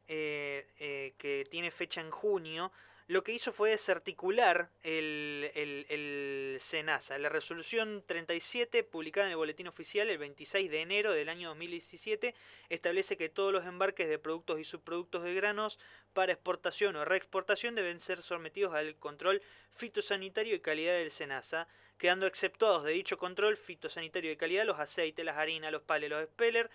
eh, 0.08 0.66
eh, 0.78 1.14
que 1.16 1.46
tiene 1.50 1.70
fecha 1.70 2.00
en 2.00 2.10
junio, 2.10 2.72
lo 3.08 3.22
que 3.22 3.32
hizo 3.32 3.52
fue 3.52 3.70
desarticular 3.70 4.70
el, 4.82 5.50
el, 5.54 5.86
el 5.88 6.58
SENASA. 6.60 7.18
La 7.18 7.28
resolución 7.28 8.02
37, 8.06 8.84
publicada 8.84 9.26
en 9.26 9.32
el 9.32 9.36
Boletín 9.36 9.68
Oficial 9.68 10.08
el 10.08 10.18
26 10.18 10.70
de 10.70 10.80
enero 10.80 11.12
del 11.12 11.28
año 11.28 11.48
2017, 11.48 12.34
establece 12.68 13.16
que 13.16 13.28
todos 13.28 13.52
los 13.52 13.66
embarques 13.66 14.08
de 14.08 14.18
productos 14.18 14.60
y 14.60 14.64
subproductos 14.64 15.24
de 15.24 15.34
granos 15.34 15.78
para 16.14 16.32
exportación 16.32 16.96
o 16.96 17.04
reexportación 17.04 17.74
deben 17.74 18.00
ser 18.00 18.22
sometidos 18.22 18.74
al 18.74 18.96
control 18.96 19.42
fitosanitario 19.74 20.54
y 20.54 20.60
calidad 20.60 20.94
del 20.94 21.10
SENASA, 21.10 21.68
quedando 22.02 22.26
exceptuados 22.26 22.82
de 22.82 22.90
dicho 22.90 23.16
control 23.16 23.56
fitosanitario 23.56 24.28
de 24.28 24.36
calidad 24.36 24.64
los 24.64 24.80
aceites, 24.80 25.24
las 25.24 25.36
harinas, 25.36 25.70
los 25.70 25.82
pales, 25.82 26.10
los 26.10 26.24
speller 26.24 26.68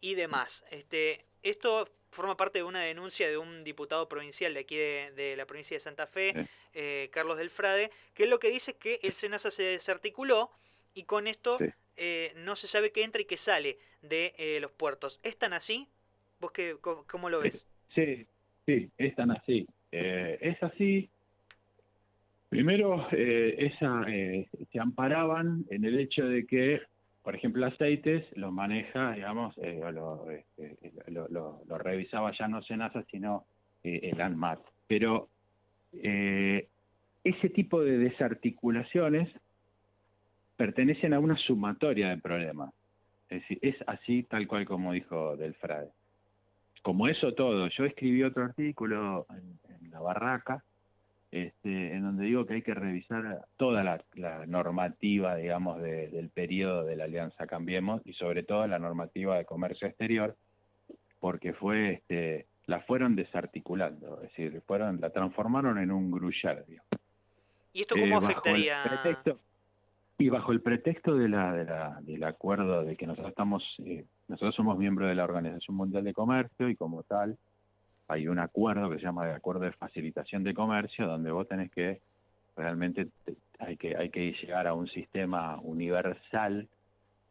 y 0.00 0.14
demás. 0.14 0.64
Este, 0.70 1.26
esto 1.42 1.86
forma 2.10 2.34
parte 2.34 2.60
de 2.60 2.62
una 2.64 2.80
denuncia 2.80 3.28
de 3.28 3.36
un 3.36 3.62
diputado 3.62 4.08
provincial 4.08 4.54
de 4.54 4.60
aquí 4.60 4.74
de, 4.76 5.12
de 5.14 5.36
la 5.36 5.44
provincia 5.44 5.74
de 5.74 5.80
Santa 5.80 6.06
Fe, 6.06 6.48
eh, 6.72 7.10
Carlos 7.12 7.36
del 7.36 7.50
Frade, 7.50 7.90
que 8.14 8.26
lo 8.26 8.38
que 8.38 8.48
dice 8.50 8.70
es 8.70 8.76
que 8.78 9.00
el 9.02 9.12
SENASA 9.12 9.50
se 9.50 9.64
desarticuló 9.64 10.50
y 10.94 11.02
con 11.02 11.26
esto 11.26 11.58
Sí. 11.58 11.66
eh, 11.98 12.32
no 12.36 12.56
se 12.56 12.66
sabe 12.66 12.90
qué 12.90 13.02
entra 13.02 13.20
y 13.20 13.26
qué 13.26 13.36
sale 13.36 13.78
de 14.00 14.34
eh, 14.38 14.60
los 14.60 14.72
puertos. 14.72 15.20
¿Es 15.22 15.36
tan 15.36 15.52
así? 15.52 15.90
¿Vos 16.40 16.52
qué, 16.52 16.78
cómo, 16.80 17.04
cómo 17.06 17.28
lo 17.28 17.40
ves? 17.40 17.66
Sí, 17.94 18.26
sí, 18.64 18.90
es 18.96 19.14
tan 19.14 19.30
así. 19.30 19.66
Eh, 19.92 20.38
es 20.40 20.62
así. 20.62 21.10
Primero, 22.54 23.08
eh, 23.10 23.56
esa, 23.58 24.04
eh, 24.06 24.46
se 24.70 24.78
amparaban 24.78 25.64
en 25.70 25.84
el 25.84 25.98
hecho 25.98 26.24
de 26.24 26.46
que, 26.46 26.80
por 27.24 27.34
ejemplo, 27.34 27.66
aceites 27.66 28.24
lo 28.36 28.52
maneja, 28.52 29.10
digamos, 29.10 29.58
eh, 29.58 29.82
este, 30.30 31.10
lo, 31.10 31.78
revisaba 31.78 32.30
ya 32.30 32.46
no 32.46 32.62
Senasa, 32.62 33.02
sino 33.10 33.44
eh, 33.82 34.08
el 34.12 34.20
ANMAT. 34.20 34.60
Pero 34.86 35.30
eh, 35.94 36.68
ese 37.24 37.48
tipo 37.48 37.82
de 37.82 37.98
desarticulaciones 37.98 39.28
pertenecen 40.56 41.12
a 41.12 41.18
una 41.18 41.36
sumatoria 41.36 42.10
de 42.10 42.18
problemas. 42.18 42.72
Es 43.30 43.40
decir, 43.40 43.58
es 43.62 43.76
así 43.88 44.22
tal 44.22 44.46
cual 44.46 44.64
como 44.64 44.92
dijo 44.92 45.36
Del 45.36 45.54
Frade 45.54 45.90
como 46.82 47.08
eso 47.08 47.32
todo, 47.32 47.66
yo 47.68 47.84
escribí 47.86 48.22
otro 48.22 48.44
artículo 48.44 49.26
en 49.30 49.90
La 49.90 50.00
Barraca, 50.00 50.62
este, 51.34 51.92
en 51.94 52.02
donde 52.02 52.26
digo 52.26 52.46
que 52.46 52.54
hay 52.54 52.62
que 52.62 52.74
revisar 52.74 53.44
toda 53.56 53.82
la, 53.82 54.00
la 54.14 54.46
normativa, 54.46 55.34
digamos, 55.34 55.82
de- 55.82 56.08
del 56.08 56.30
periodo 56.30 56.84
de 56.84 56.94
la 56.94 57.04
Alianza 57.04 57.46
Cambiemos 57.48 58.00
y 58.04 58.12
sobre 58.12 58.44
todo 58.44 58.64
la 58.68 58.78
normativa 58.78 59.36
de 59.36 59.44
comercio 59.44 59.88
exterior, 59.88 60.36
porque 61.18 61.52
fue, 61.52 61.94
este, 61.94 62.46
la 62.66 62.80
fueron 62.82 63.16
desarticulando, 63.16 64.16
es 64.22 64.28
decir, 64.30 64.62
fueron, 64.66 65.00
la 65.00 65.10
transformaron 65.10 65.78
en 65.78 65.90
un 65.90 66.10
digamos. 66.68 66.88
¿Y 67.72 67.80
esto 67.80 67.96
Eh, 67.96 68.00
cómo 68.02 68.18
afectaría? 68.18 68.84
pretexto- 68.84 69.40
y 70.16 70.28
bajo 70.28 70.52
el 70.52 70.60
pretexto 70.60 71.16
de 71.16 71.28
la, 71.28 71.52
de 71.52 71.64
la- 71.64 71.98
del 72.02 72.22
acuerdo 72.22 72.84
de 72.84 72.94
que 72.96 73.08
nosotros 73.08 73.30
estamos, 73.30 73.64
eh, 73.84 74.04
nosotros 74.28 74.54
somos 74.54 74.78
miembros 74.78 75.08
de 75.08 75.16
la 75.16 75.24
Organización 75.24 75.76
Mundial 75.76 76.04
de 76.04 76.12
Comercio 76.14 76.68
y 76.68 76.76
como 76.76 77.02
tal 77.02 77.36
hay 78.08 78.28
un 78.28 78.38
acuerdo 78.38 78.90
que 78.90 78.96
se 78.96 79.02
llama 79.02 79.28
el 79.28 79.34
Acuerdo 79.34 79.62
de 79.62 79.72
Facilitación 79.72 80.44
de 80.44 80.54
Comercio, 80.54 81.06
donde 81.06 81.30
vos 81.30 81.48
tenés 81.48 81.70
que 81.70 82.00
realmente 82.56 83.06
te- 83.24 83.36
hay 83.58 83.76
que 83.76 83.96
hay 83.96 84.10
que 84.10 84.32
llegar 84.32 84.66
a 84.66 84.74
un 84.74 84.88
sistema 84.88 85.58
universal, 85.62 86.68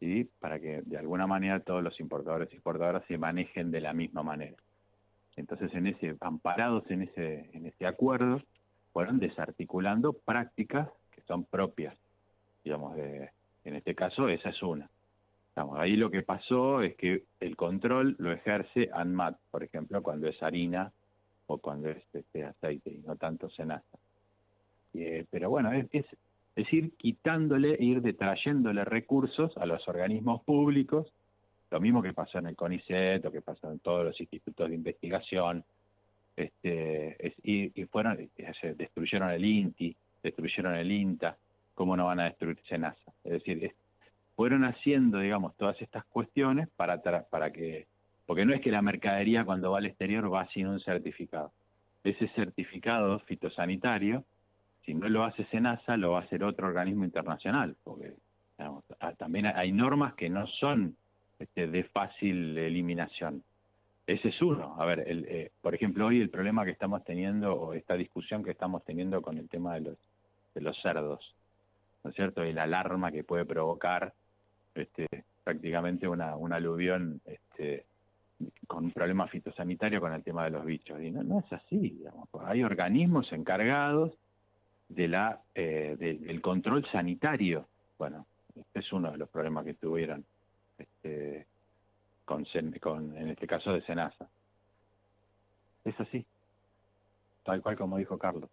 ¿sí? 0.00 0.28
para 0.40 0.58
que 0.58 0.82
de 0.82 0.98
alguna 0.98 1.26
manera 1.26 1.60
todos 1.60 1.82
los 1.82 1.98
importadores 2.00 2.48
y 2.52 2.54
exportadoras 2.56 3.04
se 3.06 3.18
manejen 3.18 3.70
de 3.70 3.80
la 3.80 3.92
misma 3.92 4.22
manera. 4.22 4.56
Entonces, 5.36 5.72
en 5.74 5.86
ese 5.88 6.16
amparados 6.20 6.88
en 6.90 7.02
ese 7.02 7.50
en 7.52 7.66
ese 7.66 7.86
acuerdo, 7.86 8.42
fueron 8.92 9.18
desarticulando 9.18 10.12
prácticas 10.12 10.88
que 11.12 11.20
son 11.22 11.44
propias, 11.44 11.96
digamos, 12.64 12.94
de, 12.96 13.30
en 13.64 13.76
este 13.76 13.94
caso 13.94 14.28
esa 14.28 14.50
es 14.50 14.62
una. 14.62 14.88
Digamos, 15.54 15.78
ahí 15.78 15.96
lo 15.96 16.10
que 16.10 16.22
pasó 16.22 16.82
es 16.82 16.96
que 16.96 17.24
el 17.38 17.56
control 17.56 18.16
lo 18.18 18.32
ejerce 18.32 18.90
ANMAT, 18.92 19.38
por 19.50 19.62
ejemplo, 19.62 20.02
cuando 20.02 20.26
es 20.28 20.42
harina 20.42 20.92
o 21.46 21.58
cuando 21.58 21.90
es 21.90 22.02
este, 22.12 22.44
aceite 22.44 22.90
y 22.90 22.98
no 23.06 23.14
tanto 23.16 23.48
cenaza. 23.50 23.98
Eh, 24.94 25.26
pero 25.30 25.50
bueno, 25.50 25.72
es, 25.72 25.86
es, 25.92 26.06
es 26.56 26.72
ir 26.72 26.92
quitándole, 26.96 27.76
ir 27.78 28.02
detrayéndole 28.02 28.84
recursos 28.84 29.56
a 29.56 29.66
los 29.66 29.86
organismos 29.86 30.42
públicos, 30.42 31.12
lo 31.70 31.80
mismo 31.80 32.02
que 32.02 32.12
pasó 32.12 32.38
en 32.38 32.46
el 32.48 32.56
CONICET 32.56 33.24
o 33.24 33.30
que 33.30 33.40
pasó 33.40 33.70
en 33.70 33.78
todos 33.78 34.04
los 34.04 34.20
institutos 34.20 34.68
de 34.68 34.74
investigación, 34.74 35.64
este, 36.36 37.26
es- 37.28 37.34
y, 37.44 37.80
y 37.80 37.84
fueron, 37.86 38.18
destruyeron 38.76 39.30
el 39.30 39.44
INTI, 39.44 39.96
destruyeron 40.22 40.74
el 40.74 40.90
INTA, 40.90 41.36
¿cómo 41.74 41.96
no 41.96 42.06
van 42.06 42.20
a 42.20 42.24
destruir 42.24 42.58
SENASA? 42.68 43.12
Es 43.22 43.32
decir, 43.32 43.64
es- 43.64 43.74
fueron 44.36 44.64
haciendo, 44.64 45.18
digamos, 45.18 45.56
todas 45.56 45.80
estas 45.80 46.04
cuestiones 46.06 46.68
para, 46.76 47.00
para 47.30 47.50
que, 47.52 47.86
porque 48.26 48.44
no 48.44 48.54
es 48.54 48.60
que 48.60 48.70
la 48.70 48.82
mercadería 48.82 49.44
cuando 49.44 49.70
va 49.70 49.78
al 49.78 49.86
exterior 49.86 50.32
va 50.32 50.48
sin 50.48 50.66
un 50.66 50.80
certificado. 50.80 51.52
Ese 52.02 52.28
certificado 52.28 53.20
fitosanitario, 53.20 54.24
si 54.84 54.94
no 54.94 55.08
lo 55.08 55.24
hace 55.24 55.44
SENASA, 55.46 55.96
lo 55.96 56.12
va 56.12 56.20
a 56.20 56.22
hacer 56.22 56.44
otro 56.44 56.66
organismo 56.66 57.04
internacional, 57.04 57.76
porque 57.84 58.14
digamos, 58.58 58.84
ah, 59.00 59.12
también 59.12 59.46
hay 59.46 59.72
normas 59.72 60.14
que 60.14 60.28
no 60.28 60.46
son 60.46 60.96
este, 61.38 61.66
de 61.66 61.84
fácil 61.84 62.56
eliminación. 62.58 63.42
ese 64.06 64.28
es 64.28 64.42
uno. 64.42 64.76
A 64.78 64.84
ver, 64.84 65.04
el, 65.06 65.24
eh, 65.28 65.50
por 65.62 65.74
ejemplo, 65.74 66.06
hoy 66.06 66.20
el 66.20 66.28
problema 66.28 66.64
que 66.64 66.72
estamos 66.72 67.04
teniendo, 67.04 67.54
o 67.54 67.74
esta 67.74 67.94
discusión 67.94 68.44
que 68.44 68.50
estamos 68.50 68.84
teniendo 68.84 69.22
con 69.22 69.38
el 69.38 69.48
tema 69.48 69.74
de 69.74 69.80
los, 69.80 69.98
de 70.54 70.60
los 70.60 70.76
cerdos, 70.82 71.34
¿no 72.02 72.10
es 72.10 72.16
cierto? 72.16 72.44
Y 72.44 72.52
la 72.52 72.64
alarma 72.64 73.10
que 73.10 73.24
puede 73.24 73.44
provocar 73.46 74.12
este, 74.74 75.06
prácticamente 75.42 76.08
una, 76.08 76.32
aluvión 76.32 77.20
este, 77.24 77.84
con 78.66 78.86
un 78.86 78.92
problema 78.92 79.26
fitosanitario 79.28 80.00
con 80.00 80.12
el 80.12 80.22
tema 80.22 80.44
de 80.44 80.50
los 80.50 80.64
bichos. 80.64 81.00
Y 81.00 81.10
no, 81.10 81.22
no 81.22 81.40
es 81.40 81.52
así. 81.52 82.02
Hay 82.44 82.62
organismos 82.62 83.32
encargados 83.32 84.12
de 84.88 85.08
la, 85.08 85.40
eh, 85.54 85.96
del 85.98 86.40
control 86.40 86.86
sanitario. 86.90 87.66
Bueno, 87.98 88.26
este 88.56 88.80
es 88.80 88.92
uno 88.92 89.12
de 89.12 89.18
los 89.18 89.28
problemas 89.28 89.64
que 89.64 89.74
tuvieron 89.74 90.24
este, 90.78 91.46
con, 92.24 92.46
con, 92.80 93.16
en 93.16 93.28
este 93.28 93.46
caso 93.46 93.72
de 93.72 93.82
Senasa. 93.82 94.28
Es 95.84 95.98
así, 96.00 96.24
tal 97.44 97.62
cual 97.62 97.76
como 97.76 97.98
dijo 97.98 98.18
Carlos. 98.18 98.50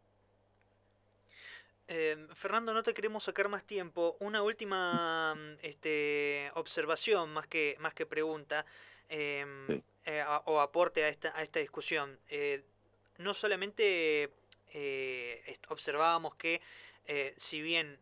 Eh, 1.94 2.16
Fernando, 2.36 2.74
no 2.74 2.84
te 2.84 2.94
queremos 2.94 3.26
sacar 3.26 3.50
más 3.50 3.66
tiempo. 3.66 4.16
Una 4.22 4.42
última 4.44 5.36
este, 5.62 6.50
observación, 6.54 7.34
más 7.34 7.48
que, 7.48 7.76
más 7.80 7.94
que 7.94 8.06
pregunta, 8.06 8.66
em, 9.10 9.82
eh, 10.06 10.24
o 10.46 10.62
aporte 10.62 11.04
a 11.04 11.10
esta, 11.10 11.38
a 11.38 11.44
esta 11.44 11.60
discusión. 11.60 12.18
Eh, 12.30 12.64
no 13.18 13.34
solamente 13.34 14.32
observábamos 15.68 16.36
que, 16.36 16.62
si 17.36 17.62
bien 17.62 18.00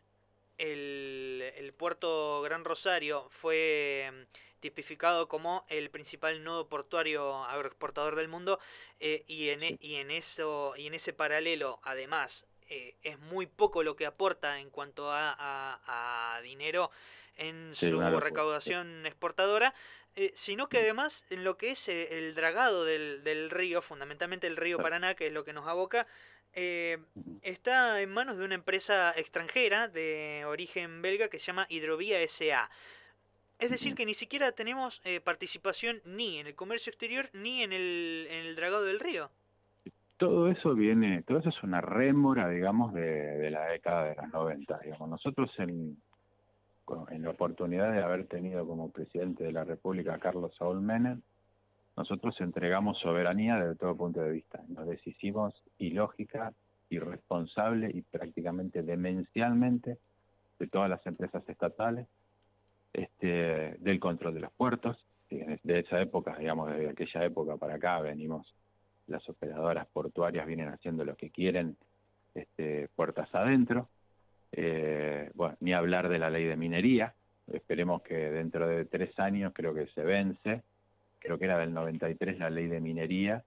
el, 0.59 1.51
el, 1.55 1.73
puerto 1.73 2.43
Gran 2.43 2.63
Rosario 2.63 3.27
fue 3.31 4.03
em, 4.05 4.27
tipificado 4.59 5.27
como 5.27 5.65
el 5.67 5.89
principal 5.89 6.43
nodo 6.43 6.69
portuario 6.69 7.43
agroexportador 7.45 8.15
del 8.15 8.27
mundo 8.27 8.59
y, 8.99 9.49
en, 9.49 9.63
e, 9.63 9.77
y, 9.81 9.95
en 9.95 10.11
eso, 10.11 10.75
y 10.77 10.85
en 10.85 10.93
ese 10.93 11.11
paralelo, 11.11 11.79
además, 11.81 12.45
eh, 12.69 12.95
es 13.01 13.17
muy 13.17 13.47
poco 13.47 13.81
lo 13.81 13.95
que 13.95 14.05
aporta 14.05 14.59
en 14.59 14.69
cuanto 14.69 15.09
a, 15.11 16.39
dinero 16.43 16.91
en 17.35 17.73
su 17.73 17.99
recaudación 18.19 19.05
exportadora, 19.07 19.73
eh, 20.15 20.31
sino 20.35 20.69
que 20.69 20.77
además 20.77 21.25
en 21.31 21.43
lo 21.43 21.57
que 21.57 21.71
es 21.71 21.87
eh, 21.87 22.19
el 22.19 22.35
dragado 22.35 22.85
del, 22.85 23.49
río, 23.49 23.81
fundamentalmente 23.81 24.45
el 24.45 24.55
río 24.55 24.77
Paraná, 24.77 25.15
que 25.15 25.27
es 25.27 25.33
lo 25.33 25.43
que 25.43 25.53
nos 25.53 25.67
aboca, 25.67 26.05
está 26.53 28.01
en 28.01 28.09
manos 28.11 28.37
de 28.37 28.45
una 28.45 28.55
empresa 28.55 29.13
extranjera 29.15 29.87
de 29.87 30.43
origen 30.45 31.01
belga 31.01 31.27
que 31.27 31.39
se 31.39 31.45
llama 31.45 31.65
Hidrovía 31.69 32.19
SA. 32.27 32.69
Es 33.59 33.69
decir, 33.69 33.95
que 33.95 34.05
ni 34.05 34.13
siquiera 34.13 34.51
tenemos 34.51 35.01
participación 35.23 36.01
ni 36.05 36.39
en 36.39 36.47
el 36.47 36.55
comercio 36.55 36.91
exterior 36.91 37.29
ni 37.33 37.63
en 37.63 37.73
el, 37.73 38.27
en 38.29 38.45
el 38.45 38.55
dragado 38.55 38.83
del 38.83 38.99
río 38.99 39.31
todo 40.19 40.49
eso 40.49 40.75
viene, 40.75 41.23
todo 41.23 41.39
eso 41.39 41.47
es 41.47 41.63
una 41.63 41.79
rémora, 41.79 42.49
digamos, 42.49 42.93
de, 42.93 43.49
la 43.49 43.67
década 43.67 44.03
de 44.03 44.15
los 44.15 44.29
90. 44.29 44.79
Digamos. 44.83 45.09
Nosotros 45.09 45.49
en, 45.59 45.97
en 47.09 47.23
la 47.23 47.29
oportunidad 47.29 47.93
de 47.93 48.03
haber 48.03 48.27
tenido 48.27 48.67
como 48.67 48.91
presidente 48.91 49.45
de 49.45 49.53
la 49.53 49.63
República 49.63 50.13
a 50.15 50.19
Carlos 50.19 50.53
Saúl 50.57 50.81
Menem, 50.81 51.21
nosotros 51.95 52.39
entregamos 52.41 52.99
soberanía 52.99 53.55
desde 53.55 53.75
todo 53.77 53.95
punto 53.95 54.19
de 54.19 54.31
vista. 54.31 54.61
Nos 54.67 54.87
deshicimos 54.87 55.53
ilógica, 55.77 56.51
irresponsable 56.89 57.89
y 57.93 58.01
prácticamente 58.01 58.83
demencialmente 58.83 59.97
de 60.59 60.67
todas 60.67 60.89
las 60.89 61.05
empresas 61.07 61.47
estatales, 61.47 62.07
este, 62.91 63.77
del 63.79 64.01
control 64.01 64.33
de 64.33 64.41
los 64.41 64.51
puertos. 64.51 64.97
De 65.29 65.79
esa 65.79 66.01
época, 66.01 66.35
digamos, 66.37 66.71
desde 66.71 66.89
aquella 66.89 67.23
época 67.23 67.55
para 67.55 67.75
acá 67.75 68.01
venimos 68.01 68.53
las 69.09 69.27
operadoras 69.29 69.87
portuarias 69.87 70.45
vienen 70.45 70.69
haciendo 70.69 71.03
lo 71.03 71.15
que 71.15 71.29
quieren 71.29 71.77
este, 72.33 72.87
puertas 72.95 73.33
adentro. 73.33 73.89
Eh, 74.51 75.31
bueno, 75.33 75.55
ni 75.59 75.73
hablar 75.73 76.09
de 76.09 76.19
la 76.19 76.29
ley 76.29 76.45
de 76.45 76.55
minería. 76.55 77.13
Esperemos 77.51 78.01
que 78.03 78.15
dentro 78.15 78.67
de 78.67 78.85
tres 78.85 79.17
años 79.19 79.53
creo 79.53 79.73
que 79.73 79.87
se 79.87 80.03
vence. 80.03 80.63
Creo 81.19 81.37
que 81.37 81.45
era 81.45 81.57
del 81.57 81.73
93 81.73 82.39
la 82.39 82.49
ley 82.49 82.67
de 82.67 82.79
minería 82.79 83.43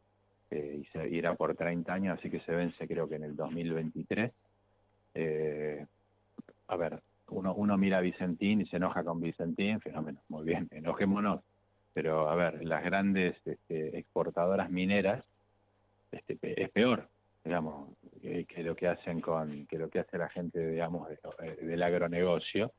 eh, 0.51 0.81
y 0.83 0.85
se 0.87 1.09
irá 1.09 1.35
por 1.35 1.55
30 1.55 1.93
años, 1.93 2.19
así 2.19 2.29
que 2.29 2.41
se 2.41 2.53
vence 2.53 2.87
creo 2.87 3.09
que 3.09 3.17
en 3.17 3.25
el 3.25 3.37
2023. 3.37 4.33
Eh, 5.15 5.87
a 6.69 6.77
ver, 6.77 7.01
uno, 7.29 7.55
uno 7.55 7.79
mira 7.79 7.99
a 7.99 8.01
Vicentín 8.03 8.61
y 8.61 8.67
se 8.67 8.77
enoja 8.77 9.03
con 9.03 9.21
Vicentín, 9.21 9.81
fenómeno, 9.81 10.21
muy 10.29 10.45
bien, 10.45 10.69
enojémonos. 10.73 11.41
Pero 11.95 12.29
a 12.29 12.35
ver, 12.35 12.65
las 12.65 12.85
grandes 12.85 13.37
este, 13.47 13.99
exportadoras 13.99 14.71
mineras 14.71 15.25
este, 16.13 16.63
es 16.63 16.71
peor, 16.71 17.09
digamos, 17.45 17.97
que, 18.21 18.63
lo 18.63 18.77
que 18.77 18.89
hacen 18.89 19.21
con, 19.21 19.67
que 19.67 19.79
lo 19.79 19.89
que 19.89 20.01
hace 20.01 20.19
la 20.19 20.29
gente, 20.29 20.67
digamos, 20.69 21.11
eh, 21.11 21.59
del 21.63 21.83
agronegocio, 21.83 22.73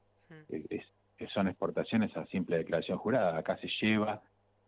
eh, 0.50 0.66
es, 0.70 0.86
que 1.18 1.28
son 1.28 1.48
exportaciones 1.48 2.16
a 2.16 2.26
simple 2.28 2.58
declaración 2.58 2.98
jurada. 2.98 3.38
Acá 3.38 3.58
se 3.58 3.70
lleva 3.82 4.22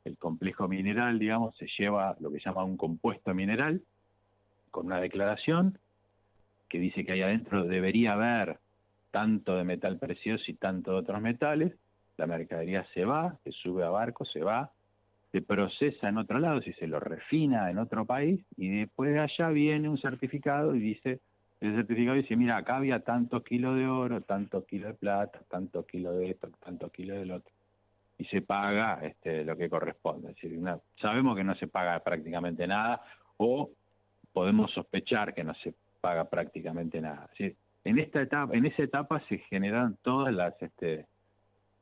el 0.03 0.17
complejo 0.17 0.67
mineral, 0.67 1.17
digamos, 1.17 1.55
se 1.57 1.67
lleva 1.77 2.15
lo 2.19 2.31
que 2.31 2.39
se 2.39 2.45
llama 2.45 2.63
un 2.63 2.77
compuesto 2.77 3.33
mineral 3.33 3.81
con 4.71 4.87
una 4.87 4.99
declaración 4.99 5.79
que 6.67 6.79
dice 6.79 7.05
que 7.05 7.13
ahí 7.13 7.21
adentro 7.21 7.63
debería 7.63 8.13
haber 8.13 8.59
tanto 9.11 9.55
de 9.55 9.63
metal 9.63 9.97
precioso 9.97 10.43
y 10.47 10.55
tanto 10.55 10.91
de 10.91 10.97
otros 10.97 11.21
metales, 11.21 11.73
la 12.17 12.27
mercadería 12.27 12.85
se 12.93 13.05
va, 13.05 13.37
se 13.43 13.51
sube 13.51 13.83
a 13.83 13.89
barco, 13.89 14.25
se 14.25 14.41
va, 14.41 14.71
se 15.35 15.41
procesa 15.41 16.07
en 16.07 16.17
otro 16.17 16.39
lado, 16.39 16.61
si 16.61 16.71
se 16.73 16.87
lo 16.87 16.97
refina 16.97 17.69
en 17.69 17.77
otro 17.77 18.05
país, 18.05 18.41
y 18.55 18.69
después 18.69 19.11
de 19.11 19.19
allá 19.19 19.49
viene 19.49 19.89
un 19.89 19.97
certificado 19.97 20.73
y 20.73 20.79
dice, 20.79 21.19
el 21.59 21.75
certificado 21.75 22.15
dice, 22.15 22.37
mira, 22.37 22.55
acá 22.55 22.77
había 22.77 23.01
tantos 23.01 23.43
kilos 23.43 23.75
de 23.75 23.85
oro, 23.85 24.21
tantos 24.21 24.63
kilos 24.63 24.93
de 24.93 24.97
plata, 24.97 25.41
tantos 25.49 25.85
kilos 25.87 26.17
de 26.17 26.29
esto, 26.29 26.49
tantos 26.63 26.89
kilos 26.93 27.17
del 27.17 27.31
otro. 27.31 27.51
Y 28.17 28.23
se 28.27 28.43
paga 28.43 29.01
este, 29.03 29.43
lo 29.43 29.57
que 29.57 29.69
corresponde. 29.69 30.29
Es 30.31 30.35
decir, 30.35 30.57
sabemos 31.01 31.35
que 31.35 31.43
no 31.43 31.53
se 31.55 31.67
paga 31.67 31.99
prácticamente 31.99 32.65
nada 32.65 33.01
o 33.35 33.71
podemos 34.31 34.71
sospechar 34.71 35.33
que 35.33 35.43
no 35.43 35.53
se 35.55 35.73
paga 35.99 36.29
prácticamente 36.29 37.01
nada. 37.01 37.29
en 37.83 37.99
esta 37.99 38.21
etapa, 38.21 38.55
en 38.55 38.67
esa 38.67 38.83
etapa 38.83 39.21
se 39.27 39.39
generan 39.49 39.97
todas 40.01 40.33
las 40.33 40.61
este, 40.61 41.07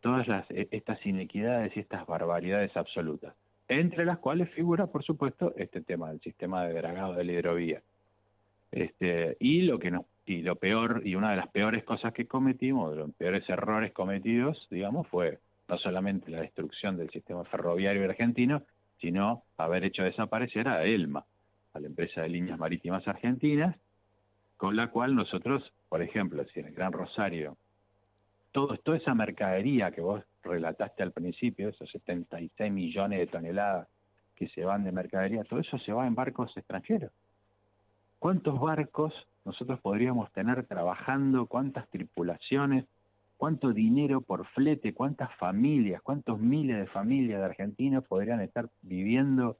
todas 0.01 0.27
las, 0.27 0.49
e, 0.49 0.67
estas 0.71 1.05
inequidades 1.05 1.77
y 1.77 1.81
estas 1.81 2.07
barbaridades 2.07 2.75
absolutas 2.75 3.35
entre 3.67 4.05
las 4.05 4.19
cuales 4.19 4.49
figura, 4.51 4.87
por 4.87 5.03
supuesto, 5.03 5.53
este 5.57 5.81
tema 5.81 6.09
del 6.09 6.21
sistema 6.21 6.65
de 6.65 6.73
dragado 6.73 7.13
de 7.13 7.23
la 7.23 7.31
hidrovía. 7.31 7.81
Este, 8.71 9.37
y 9.39 9.61
lo 9.61 9.79
que 9.79 9.91
nos, 9.91 10.05
y 10.25 10.41
lo 10.41 10.55
peor, 10.55 11.01
y 11.05 11.15
una 11.15 11.31
de 11.31 11.37
las 11.37 11.49
peores 11.49 11.83
cosas 11.83 12.13
que 12.13 12.27
cometimos, 12.27 12.91
de 12.91 12.97
los 12.97 13.11
peores 13.15 13.47
errores 13.49 13.91
cometidos, 13.93 14.67
digamos, 14.71 15.07
fue 15.07 15.39
no 15.67 15.77
solamente 15.77 16.31
la 16.31 16.41
destrucción 16.41 16.97
del 16.97 17.09
sistema 17.09 17.43
ferroviario 17.45 18.03
argentino, 18.03 18.63
sino 18.99 19.43
haber 19.57 19.83
hecho 19.83 20.03
desaparecer 20.03 20.67
a 20.67 20.83
ELMA, 20.83 21.25
a 21.73 21.79
la 21.79 21.87
empresa 21.87 22.21
de 22.21 22.29
líneas 22.29 22.57
marítimas 22.57 23.07
argentinas, 23.07 23.75
con 24.57 24.75
la 24.75 24.89
cual 24.91 25.15
nosotros, 25.15 25.73
por 25.89 26.01
ejemplo, 26.01 26.43
si 26.53 26.59
en 26.59 26.67
el 26.67 26.73
Gran 26.73 26.93
Rosario, 26.93 27.57
todo, 28.53 28.77
toda 28.77 28.97
esa 28.97 29.13
mercadería 29.13 29.91
que 29.91 29.99
vos 29.99 30.23
relataste 30.43 31.03
al 31.03 31.11
principio, 31.11 31.69
esos 31.69 31.89
76 31.91 32.71
millones 32.71 33.19
de 33.19 33.27
toneladas 33.27 33.87
que 34.35 34.47
se 34.49 34.63
van 34.63 34.83
de 34.83 34.91
mercadería, 34.91 35.43
todo 35.43 35.59
eso 35.59 35.77
se 35.79 35.91
va 35.91 36.07
en 36.07 36.15
barcos 36.15 36.55
extranjeros. 36.55 37.11
¿Cuántos 38.19 38.59
barcos 38.59 39.13
nosotros 39.43 39.79
podríamos 39.81 40.31
tener 40.31 40.65
trabajando? 40.65 41.47
¿Cuántas 41.47 41.89
tripulaciones? 41.89 42.85
¿Cuánto 43.37 43.73
dinero 43.73 44.21
por 44.21 44.45
flete? 44.47 44.93
¿Cuántas 44.93 45.35
familias? 45.35 46.01
¿Cuántos 46.01 46.39
miles 46.39 46.77
de 46.77 46.87
familias 46.87 47.39
de 47.39 47.45
argentinos 47.45 48.05
podrían 48.05 48.39
estar 48.39 48.69
viviendo 48.81 49.57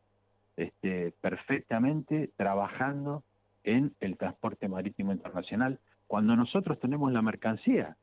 este, 0.55 1.13
perfectamente 1.19 2.31
trabajando 2.37 3.23
en 3.63 3.93
el 3.99 4.17
transporte 4.17 4.69
marítimo 4.69 5.11
internacional 5.11 5.79
cuando 6.07 6.35
nosotros 6.35 6.79
tenemos 6.79 7.11
la 7.11 7.21
mercancía? 7.21 7.97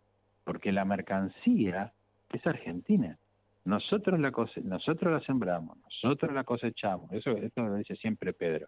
Porque 0.50 0.72
la 0.72 0.84
mercancía 0.84 1.92
es 2.32 2.44
Argentina. 2.44 3.16
Nosotros 3.64 4.18
la, 4.18 4.32
cose 4.32 4.60
nosotros 4.62 5.12
la 5.12 5.20
sembramos, 5.20 5.78
nosotros 5.78 6.32
la 6.32 6.42
cosechamos, 6.42 7.12
eso, 7.12 7.30
esto 7.36 7.62
lo 7.62 7.76
dice 7.76 7.94
siempre 7.94 8.32
Pedro. 8.32 8.66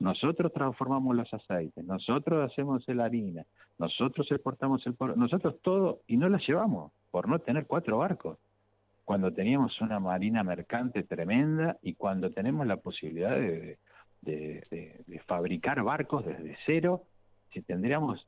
Nosotros 0.00 0.52
transformamos 0.52 1.14
los 1.14 1.32
aceites, 1.32 1.84
nosotros 1.84 2.50
hacemos 2.50 2.82
la 2.88 3.04
harina, 3.04 3.46
nosotros 3.78 4.26
exportamos 4.28 4.84
el 4.88 4.94
porro, 4.94 5.14
nosotros 5.14 5.54
todo, 5.62 6.00
y 6.08 6.16
no 6.16 6.28
la 6.28 6.38
llevamos 6.38 6.90
por 7.12 7.28
no 7.28 7.38
tener 7.38 7.64
cuatro 7.64 7.98
barcos. 7.98 8.36
Cuando 9.04 9.32
teníamos 9.32 9.80
una 9.80 10.00
marina 10.00 10.42
mercante 10.42 11.04
tremenda 11.04 11.76
y 11.80 11.94
cuando 11.94 12.32
tenemos 12.32 12.66
la 12.66 12.78
posibilidad 12.78 13.36
de, 13.36 13.78
de 14.22 15.22
fabricar 15.28 15.80
barcos 15.84 16.26
desde 16.26 16.56
cero, 16.66 17.04
si 17.52 17.62
tendríamos, 17.62 18.26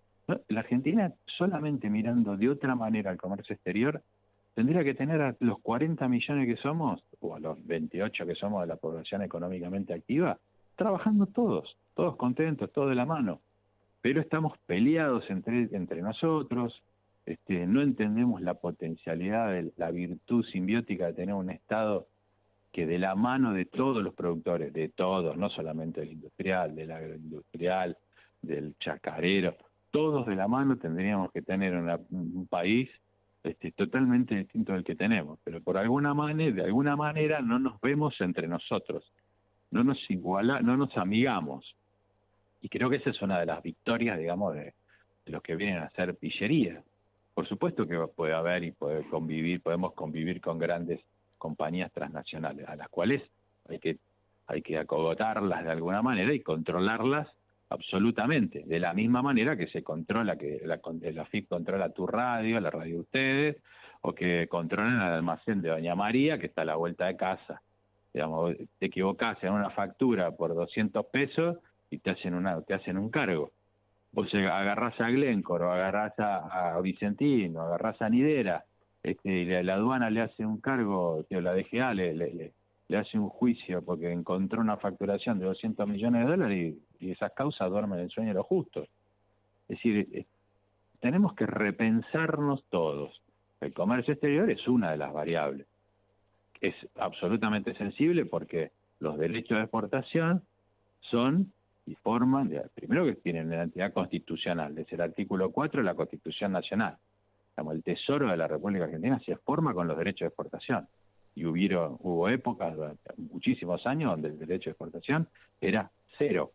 la 0.49 0.61
Argentina 0.61 1.13
solamente 1.27 1.91
mirando 1.91 2.37
de 2.37 2.49
otra 2.49 2.75
manera 2.75 3.11
el 3.11 3.19
comercio 3.19 3.55
exterior, 3.55 4.03
tendría 4.55 4.85
que 4.85 4.95
tener 4.95 5.21
a 5.21 5.37
los 5.41 5.61
40 5.61 6.09
millones 6.09 6.47
que 6.47 6.61
somos, 6.61 7.03
o 7.21 7.35
a 7.35 7.41
los 7.41 7.65
28 7.67 8.27
que 8.27 8.35
somos 8.35 8.63
de 8.63 8.67
la 8.67 8.77
población 8.77 9.23
económicamente 9.23 9.95
activa, 9.95 10.39
trabajando 10.77 11.27
todos, 11.27 11.77
todos 11.95 12.17
contentos, 12.17 12.73
todos 12.73 12.91
de 12.91 12.95
la 12.95 13.07
mano. 13.07 13.41
Pero 14.01 14.21
estamos 14.21 14.59
peleados 14.67 15.29
entre, 15.31 15.69
entre 15.73 16.03
nosotros, 16.03 16.83
este, 17.25 17.67
no 17.67 17.83
entendemos 17.83 18.43
la 18.43 18.55
potencialidad, 18.55 19.63
la 19.77 19.91
virtud 19.91 20.45
simbiótica 20.47 21.07
de 21.07 21.13
tener 21.13 21.35
un 21.35 21.51
Estado 21.51 22.07
que 22.73 22.87
de 22.87 22.99
la 22.99 23.15
mano 23.15 23.53
de 23.53 23.67
todos 23.67 24.03
los 24.03 24.15
productores, 24.15 24.73
de 24.73 24.89
todos, 24.89 25.37
no 25.37 25.51
solamente 25.51 26.01
del 26.01 26.13
industrial, 26.13 26.75
del 26.75 26.91
agroindustrial, 26.91 27.97
del 28.41 28.75
chacarero, 28.81 29.57
todos 29.93 30.27
de 30.27 30.35
la 30.35 30.49
mano 30.49 30.77
tendríamos 30.77 31.31
que 31.31 31.43
tener 31.43 31.75
un 32.11 32.47
país 32.49 32.91
este, 33.45 33.73
totalmente 33.73 34.35
distinto 34.37 34.73
del 34.73 34.85
que 34.85 34.95
tenemos, 34.95 35.39
pero 35.45 35.61
por 35.61 35.77
alguna 35.77 36.15
manera, 36.15 36.55
de 36.55 36.65
alguna 36.65 36.97
manera 36.97 37.41
no 37.41 37.59
nos 37.59 37.81
vemos 37.81 38.21
entre 38.21 38.49
nosotros, 38.49 39.05
no 39.71 39.85
nos 39.85 39.99
iguala, 40.11 40.61
no 40.61 40.77
nos 40.77 40.97
amigamos. 40.97 41.77
Y 42.61 42.69
creo 42.69 42.89
que 42.89 42.97
esa 42.97 43.11
es 43.11 43.21
una 43.21 43.41
de 43.41 43.47
las 43.47 43.63
victorias, 43.63 44.19
digamos, 44.19 44.55
de, 44.55 44.75
los 45.27 45.43
que 45.43 45.57
vienen 45.57 45.79
a 45.79 45.87
hacer 45.87 46.15
pillería. 46.17 46.83
Por 47.35 47.49
supuesto 47.49 47.87
que 47.87 47.99
puede 48.15 48.33
haber 48.33 48.65
y 48.65 48.71
puede 48.73 49.03
convivir, 49.09 49.61
podemos 49.61 49.93
convivir 49.95 50.41
con 50.41 50.59
grandes 50.59 51.01
compañías 51.39 51.93
transnacionales, 51.93 52.69
a 52.69 52.77
las 52.77 52.89
cuales 52.89 53.23
hay 53.69 53.79
que, 53.79 53.99
hay 54.47 54.63
que 54.63 54.79
acogotarlas 54.79 55.65
de 55.65 55.71
alguna 55.71 56.01
manera 56.01 56.33
y 56.33 56.41
controlarlas 56.41 57.29
absolutamente, 57.73 58.63
de 58.67 58.79
la 58.79 58.93
misma 58.95 59.23
manera 59.23 59.57
que 59.57 59.67
se 59.69 59.83
controla, 59.83 60.37
que 60.37 60.61
la, 60.65 60.81
la 61.13 61.25
FIP 61.27 61.49
controla 61.49 61.91
tu 61.91 62.07
radio, 62.07 62.61
la 62.61 62.71
radio 62.71 62.95
de 62.95 63.01
ustedes, 63.01 63.57
o 64.03 64.15
que 64.15 64.47
controlan 64.49 64.97
el 64.97 65.15
almacén 65.15 65.63
de 65.63 65.71
Doña 65.71 65.95
María, 65.95 66.39
que 66.39 66.47
está 66.47 66.63
a 66.63 66.67
la 66.67 66.77
vuelta 66.77 67.07
de 67.07 67.17
casa. 67.17 67.63
Digamos, 68.13 68.55
te 68.79 68.87
equivocás 68.87 69.43
en 69.43 69.53
una 69.53 69.71
factura 69.71 70.33
por 70.33 70.55
200 70.55 71.07
pesos 71.07 71.57
y 71.91 71.99
te 71.99 72.11
hacen, 72.11 72.35
una, 72.35 72.61
te 72.63 72.75
hacen 72.75 72.99
un 72.99 73.11
cargo. 73.11 73.51
Vos 74.13 74.33
agarrás 74.35 75.01
a 75.01 75.09
Glencore, 75.09 75.65
o 75.65 75.71
agarrás 75.71 76.19
a, 76.19 76.75
a 76.75 76.81
Vicentino, 76.81 77.63
agarrás 77.63 78.03
a 78.03 78.11
Nidera, 78.11 78.65
este, 79.03 79.31
y 79.31 79.45
la, 79.45 79.75
aduana 79.75 80.11
le 80.11 80.21
hace 80.21 80.45
un 80.45 80.61
cargo, 80.61 81.25
la 81.31 81.55
DGA 81.55 81.95
le, 81.95 82.15
le, 82.15 82.33
le 82.35 82.53
hace 82.97 83.19
un 83.19 83.29
juicio 83.29 83.83
porque 83.83 84.11
encontró 84.11 84.61
una 84.61 84.77
facturación 84.77 85.39
de 85.39 85.47
200 85.47 85.87
millones 85.89 86.25
de 86.25 86.31
dólares 86.31 86.75
y, 87.01 87.11
esas 87.11 87.33
causas 87.33 87.69
duermen 87.69 87.99
el 87.99 88.11
sueño 88.11 88.29
de 88.29 88.35
los 88.35 88.47
justos. 88.47 88.89
Es 89.69 89.77
decir, 89.77 90.09
eh, 90.13 90.27
tenemos 91.01 91.35
que 91.35 91.47
repensarnos 91.47 92.65
todos. 92.71 93.21
El 93.61 93.73
comercio 93.75 94.15
exterior 94.15 94.51
es 94.51 94.67
una 94.69 94.93
de 94.93 94.97
las 94.97 95.13
variables. 95.13 95.67
Es 96.61 96.75
absolutamente 96.97 97.75
sensible 97.75 98.25
porque 98.25 98.71
los 99.01 99.19
derechos 99.19 99.59
de 99.59 99.65
exportación 99.65 100.43
son 101.01 101.53
y 101.87 101.97
forman, 101.97 102.53
primero 102.75 103.05
que 103.05 103.17
tienen 103.17 103.51
la 103.51 103.65
entidad 103.65 103.93
constitucional, 103.93 104.79
es 104.79 104.93
el 104.93 105.01
artículo 105.01 105.51
4 105.51 105.81
de 105.81 105.85
la 105.85 105.97
Constitución 105.97 106.53
Nacional. 106.53 106.97
el 107.57 107.83
Tesoro 107.83 108.31
de 108.31 108.37
la 108.37 108.47
República 108.47 108.85
Argentina 108.85 109.21
se 109.27 109.37
forma 109.37 109.75
con 109.75 109.89
los 109.89 109.99
derechos 109.99 110.21
de 110.21 110.27
exportación 110.29 110.87
y 111.35 111.45
hubieron, 111.47 111.97
hubo 112.01 112.29
épocas, 112.29 112.77
muchísimos 113.17 113.87
años, 113.87 114.11
donde 114.13 114.29
el 114.29 114.39
derecho 114.39 114.71
de 114.71 114.73
exportación 114.73 115.29
era 115.61 115.91
cero. 116.19 116.53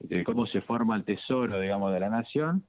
De 0.00 0.22
cómo 0.24 0.46
se 0.46 0.60
forma 0.60 0.94
el 0.96 1.04
tesoro, 1.04 1.60
digamos, 1.60 1.92
de 1.92 2.00
la 2.00 2.08
nación, 2.08 2.62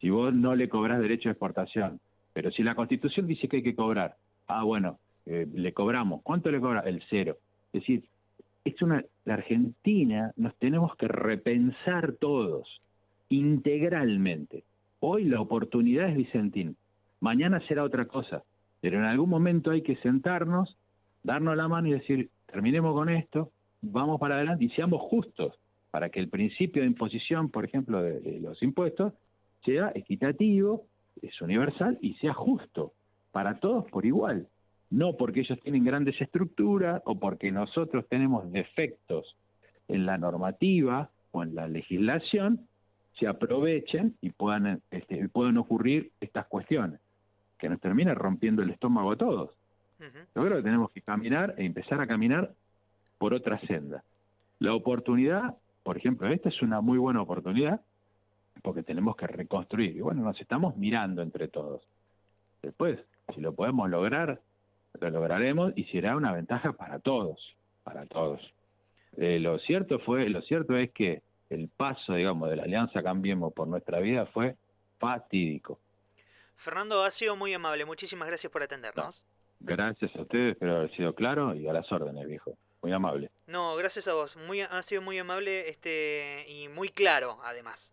si 0.00 0.10
vos 0.10 0.32
no 0.32 0.54
le 0.54 0.68
cobrás 0.68 1.00
derecho 1.00 1.28
de 1.28 1.32
exportación, 1.32 2.00
pero 2.32 2.50
si 2.50 2.62
la 2.62 2.74
constitución 2.74 3.26
dice 3.26 3.48
que 3.48 3.58
hay 3.58 3.62
que 3.62 3.74
cobrar, 3.74 4.16
ah, 4.46 4.62
bueno, 4.62 4.98
eh, 5.26 5.46
le 5.52 5.72
cobramos, 5.72 6.22
¿cuánto 6.22 6.50
le 6.50 6.60
cobra? 6.60 6.80
El 6.80 7.02
cero. 7.10 7.36
Es 7.72 7.82
decir, 7.82 8.04
es 8.64 8.80
una, 8.80 9.04
la 9.24 9.34
Argentina 9.34 10.32
nos 10.36 10.54
tenemos 10.56 10.94
que 10.96 11.08
repensar 11.08 12.12
todos, 12.12 12.80
integralmente. 13.28 14.64
Hoy 15.00 15.24
la 15.24 15.40
oportunidad 15.40 16.08
es 16.08 16.16
Vicentín, 16.16 16.76
mañana 17.20 17.60
será 17.66 17.84
otra 17.84 18.06
cosa. 18.06 18.42
Pero 18.80 18.98
en 18.98 19.04
algún 19.04 19.28
momento 19.28 19.70
hay 19.70 19.82
que 19.82 19.96
sentarnos, 19.96 20.76
darnos 21.22 21.56
la 21.56 21.68
mano 21.68 21.88
y 21.88 21.92
decir, 21.92 22.30
terminemos 22.46 22.94
con 22.94 23.08
esto, 23.08 23.50
vamos 23.80 24.20
para 24.20 24.36
adelante 24.36 24.64
y 24.64 24.70
seamos 24.70 25.00
justos 25.02 25.58
para 25.90 26.10
que 26.10 26.20
el 26.20 26.28
principio 26.28 26.82
de 26.82 26.88
imposición, 26.88 27.50
por 27.50 27.64
ejemplo, 27.64 28.02
de, 28.02 28.40
los 28.40 28.62
impuestos, 28.62 29.14
sea 29.64 29.90
equitativo, 29.94 30.84
es 31.22 31.40
universal 31.40 31.98
y 32.00 32.14
sea 32.14 32.34
justo 32.34 32.92
para 33.32 33.58
todos 33.58 33.84
por 33.90 34.06
igual. 34.06 34.46
No 34.90 35.16
porque 35.16 35.40
ellos 35.40 35.58
tienen 35.60 35.84
grandes 35.84 36.20
estructuras 36.20 37.02
o 37.04 37.18
porque 37.18 37.50
nosotros 37.50 38.06
tenemos 38.08 38.50
defectos 38.52 39.36
en 39.88 40.06
la 40.06 40.18
normativa 40.18 41.10
o 41.32 41.42
en 41.42 41.54
la 41.54 41.68
legislación, 41.68 42.66
se 43.18 43.26
aprovechen 43.26 44.14
y 44.20 44.30
puedan, 44.30 44.80
este, 44.90 45.28
puedan 45.28 45.58
ocurrir 45.58 46.12
estas 46.20 46.46
cuestiones 46.46 47.00
que 47.58 47.68
nos 47.68 47.80
termina 47.80 48.14
rompiendo 48.14 48.62
el 48.62 48.70
estómago 48.70 49.12
a 49.12 49.16
todos. 49.16 49.50
Yo 50.00 50.44
creo 50.44 50.58
que 50.58 50.62
tenemos 50.62 50.90
que 50.92 51.02
caminar 51.02 51.54
e 51.58 51.64
empezar 51.64 52.00
a 52.00 52.06
caminar 52.06 52.52
por 53.18 53.34
otra 53.34 53.58
senda. 53.66 54.04
La 54.60 54.74
oportunidad, 54.74 55.56
por 55.82 55.96
ejemplo, 55.96 56.28
esta 56.28 56.48
es 56.48 56.62
una 56.62 56.80
muy 56.80 56.98
buena 56.98 57.20
oportunidad 57.20 57.80
porque 58.62 58.82
tenemos 58.82 59.16
que 59.16 59.26
reconstruir. 59.26 59.96
Y 59.96 60.00
bueno, 60.00 60.22
nos 60.22 60.40
estamos 60.40 60.76
mirando 60.76 61.22
entre 61.22 61.48
todos. 61.48 61.82
Después, 62.62 62.98
si 63.34 63.40
lo 63.40 63.54
podemos 63.54 63.88
lograr, 63.90 64.40
lo 65.00 65.10
lograremos 65.10 65.72
y 65.76 65.84
será 65.84 66.16
una 66.16 66.32
ventaja 66.32 66.72
para 66.72 66.98
todos, 66.98 67.56
para 67.82 68.06
todos. 68.06 68.40
Eh, 69.16 69.38
lo 69.40 69.58
cierto 69.58 69.98
fue, 70.00 70.28
lo 70.28 70.42
cierto 70.42 70.76
es 70.76 70.90
que 70.92 71.22
el 71.50 71.68
paso, 71.68 72.14
digamos, 72.14 72.50
de 72.50 72.56
la 72.56 72.64
Alianza 72.64 73.02
Cambiemos 73.02 73.52
por 73.52 73.68
nuestra 73.68 74.00
vida 74.00 74.26
fue 74.26 74.56
fatídico. 74.98 75.78
Fernando, 76.58 77.04
ha 77.04 77.10
sido 77.12 77.36
muy 77.36 77.54
amable. 77.54 77.84
Muchísimas 77.84 78.26
gracias 78.26 78.52
por 78.52 78.64
atendernos. 78.64 79.24
Gracias 79.60 80.14
a 80.16 80.22
ustedes, 80.22 80.52
espero 80.52 80.76
haber 80.76 80.96
sido 80.96 81.14
claro 81.14 81.54
y 81.54 81.68
a 81.68 81.72
las 81.72 81.90
órdenes, 81.92 82.26
viejo. 82.26 82.58
Muy 82.82 82.92
amable. 82.92 83.30
No, 83.46 83.76
gracias 83.76 84.08
a 84.08 84.14
vos. 84.14 84.36
Muy, 84.36 84.60
ha 84.60 84.82
sido 84.82 85.00
muy 85.00 85.18
amable 85.18 85.68
este 85.68 86.44
y 86.48 86.68
muy 86.68 86.88
claro, 86.88 87.38
además. 87.44 87.92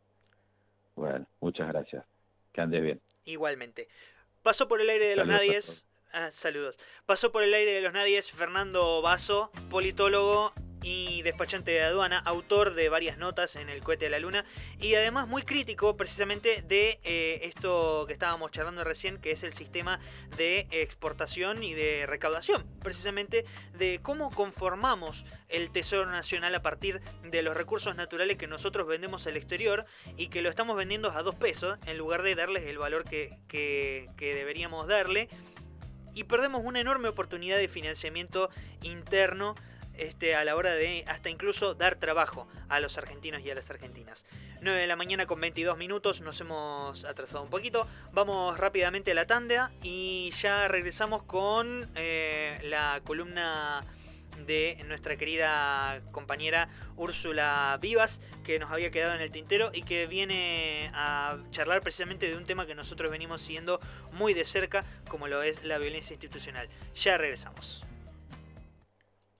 Bueno, 0.96 1.28
muchas 1.40 1.68
gracias. 1.68 2.06
Que 2.54 2.62
andes 2.62 2.82
bien. 2.82 3.02
Igualmente. 3.26 3.88
Pasó 4.42 4.68
por 4.68 4.82
el 4.82 4.90
aire 4.90 5.06
de 5.06 5.16
los 5.16 5.28
nadies. 5.28 5.88
Ah, 6.12 6.32
saludos. 6.32 6.80
Pasó 7.06 7.32
por 7.32 7.44
el 7.44 7.54
aire 7.54 7.72
de 7.72 7.82
los 7.82 7.94
nadies 7.94 8.32
Fernando 8.32 9.02
Vaso, 9.02 9.52
politólogo 9.70 10.54
y 10.86 11.24
despachante 11.24 11.72
de 11.72 11.82
aduana, 11.82 12.20
autor 12.20 12.76
de 12.76 12.90
varias 12.90 13.18
notas 13.18 13.56
en 13.56 13.70
el 13.70 13.82
cohete 13.82 14.06
de 14.06 14.12
la 14.12 14.20
luna 14.20 14.46
y 14.80 14.94
además 14.94 15.28
muy 15.28 15.42
crítico 15.42 15.98
precisamente 15.98 16.62
de 16.62 17.00
eh, 17.04 17.40
esto 17.42 18.06
que 18.06 18.14
estábamos 18.14 18.52
charlando 18.52 18.84
recién, 18.84 19.18
que 19.18 19.32
es 19.32 19.44
el 19.44 19.52
sistema 19.52 20.00
de 20.38 20.68
exportación 20.70 21.64
y 21.64 21.74
de 21.74 22.06
recaudación, 22.06 22.68
precisamente 22.84 23.46
de 23.74 24.00
cómo 24.04 24.30
conformamos 24.30 25.26
el 25.50 25.72
Tesoro 25.72 26.06
Nacional 26.06 26.54
a 26.54 26.62
partir 26.62 27.02
de 27.24 27.42
los 27.42 27.58
recursos 27.58 27.96
naturales 27.96 28.38
que 28.38 28.46
nosotros 28.46 28.86
vendemos 28.86 29.26
al 29.26 29.38
exterior 29.38 29.88
y 30.18 30.28
que 30.28 30.44
lo 30.44 30.50
estamos 30.50 30.78
vendiendo 30.78 31.10
a 31.10 31.24
dos 31.24 31.34
pesos 31.34 31.80
en 31.88 31.98
lugar 31.98 32.22
de 32.22 32.36
darles 32.36 32.64
el 32.68 32.78
valor 32.78 33.06
que, 33.06 33.40
que 33.48 34.36
deberíamos 34.36 34.88
darle. 34.88 35.30
Y 36.14 36.26
perdemos 36.26 36.62
una 36.64 36.80
enorme 36.80 37.10
oportunidad 37.10 37.58
de 37.58 37.68
financiamiento 37.68 38.50
interno 38.84 39.56
este, 39.98 40.36
a 40.36 40.44
la 40.44 40.56
hora 40.56 40.74
de 40.74 41.04
hasta 41.08 41.30
incluso 41.30 41.76
dar 41.76 41.96
trabajo 41.96 42.48
a 42.70 42.80
los 42.80 42.98
argentinos 42.98 43.42
y 43.42 43.52
a 43.52 43.56
las 43.56 43.70
argentinas. 43.70 44.26
9 44.62 44.80
de 44.80 44.88
la 44.88 44.96
mañana 44.96 45.26
con 45.26 45.40
22 45.40 45.78
minutos, 45.78 46.22
nos 46.22 46.40
hemos 46.42 47.06
atrasado 47.06 47.44
un 47.44 47.50
poquito. 47.50 47.88
Vamos 48.14 48.58
rápidamente 48.58 49.12
a 49.12 49.14
la 49.14 49.28
tanda 49.28 49.72
y 49.84 50.32
ya 50.42 50.68
regresamos 50.68 51.24
con 51.24 51.90
eh, 51.96 52.60
la 52.64 53.02
columna 53.04 53.84
de 54.46 54.84
nuestra 54.88 55.16
querida 55.16 56.02
compañera 56.12 56.70
Úrsula 56.98 57.78
Vivas, 57.82 58.22
que 58.44 58.60
nos 58.60 58.72
había 58.72 58.92
quedado 58.92 59.16
en 59.16 59.22
el 59.22 59.32
tintero 59.32 59.72
y 59.74 59.84
que 59.84 60.08
viene 60.08 60.92
a 60.94 61.38
charlar 61.52 61.82
precisamente 61.82 62.28
de 62.28 62.36
un 62.36 62.46
tema 62.46 62.66
que 62.66 62.76
nosotros 62.76 63.12
venimos 63.12 63.42
siguiendo 63.42 63.80
muy 64.14 64.34
de 64.34 64.46
cerca, 64.46 64.84
como 65.08 65.28
lo 65.28 65.44
es 65.44 65.64
la 65.64 65.78
violencia 65.78 66.14
institucional. 66.14 66.70
Ya 66.96 67.18
regresamos. 67.18 67.84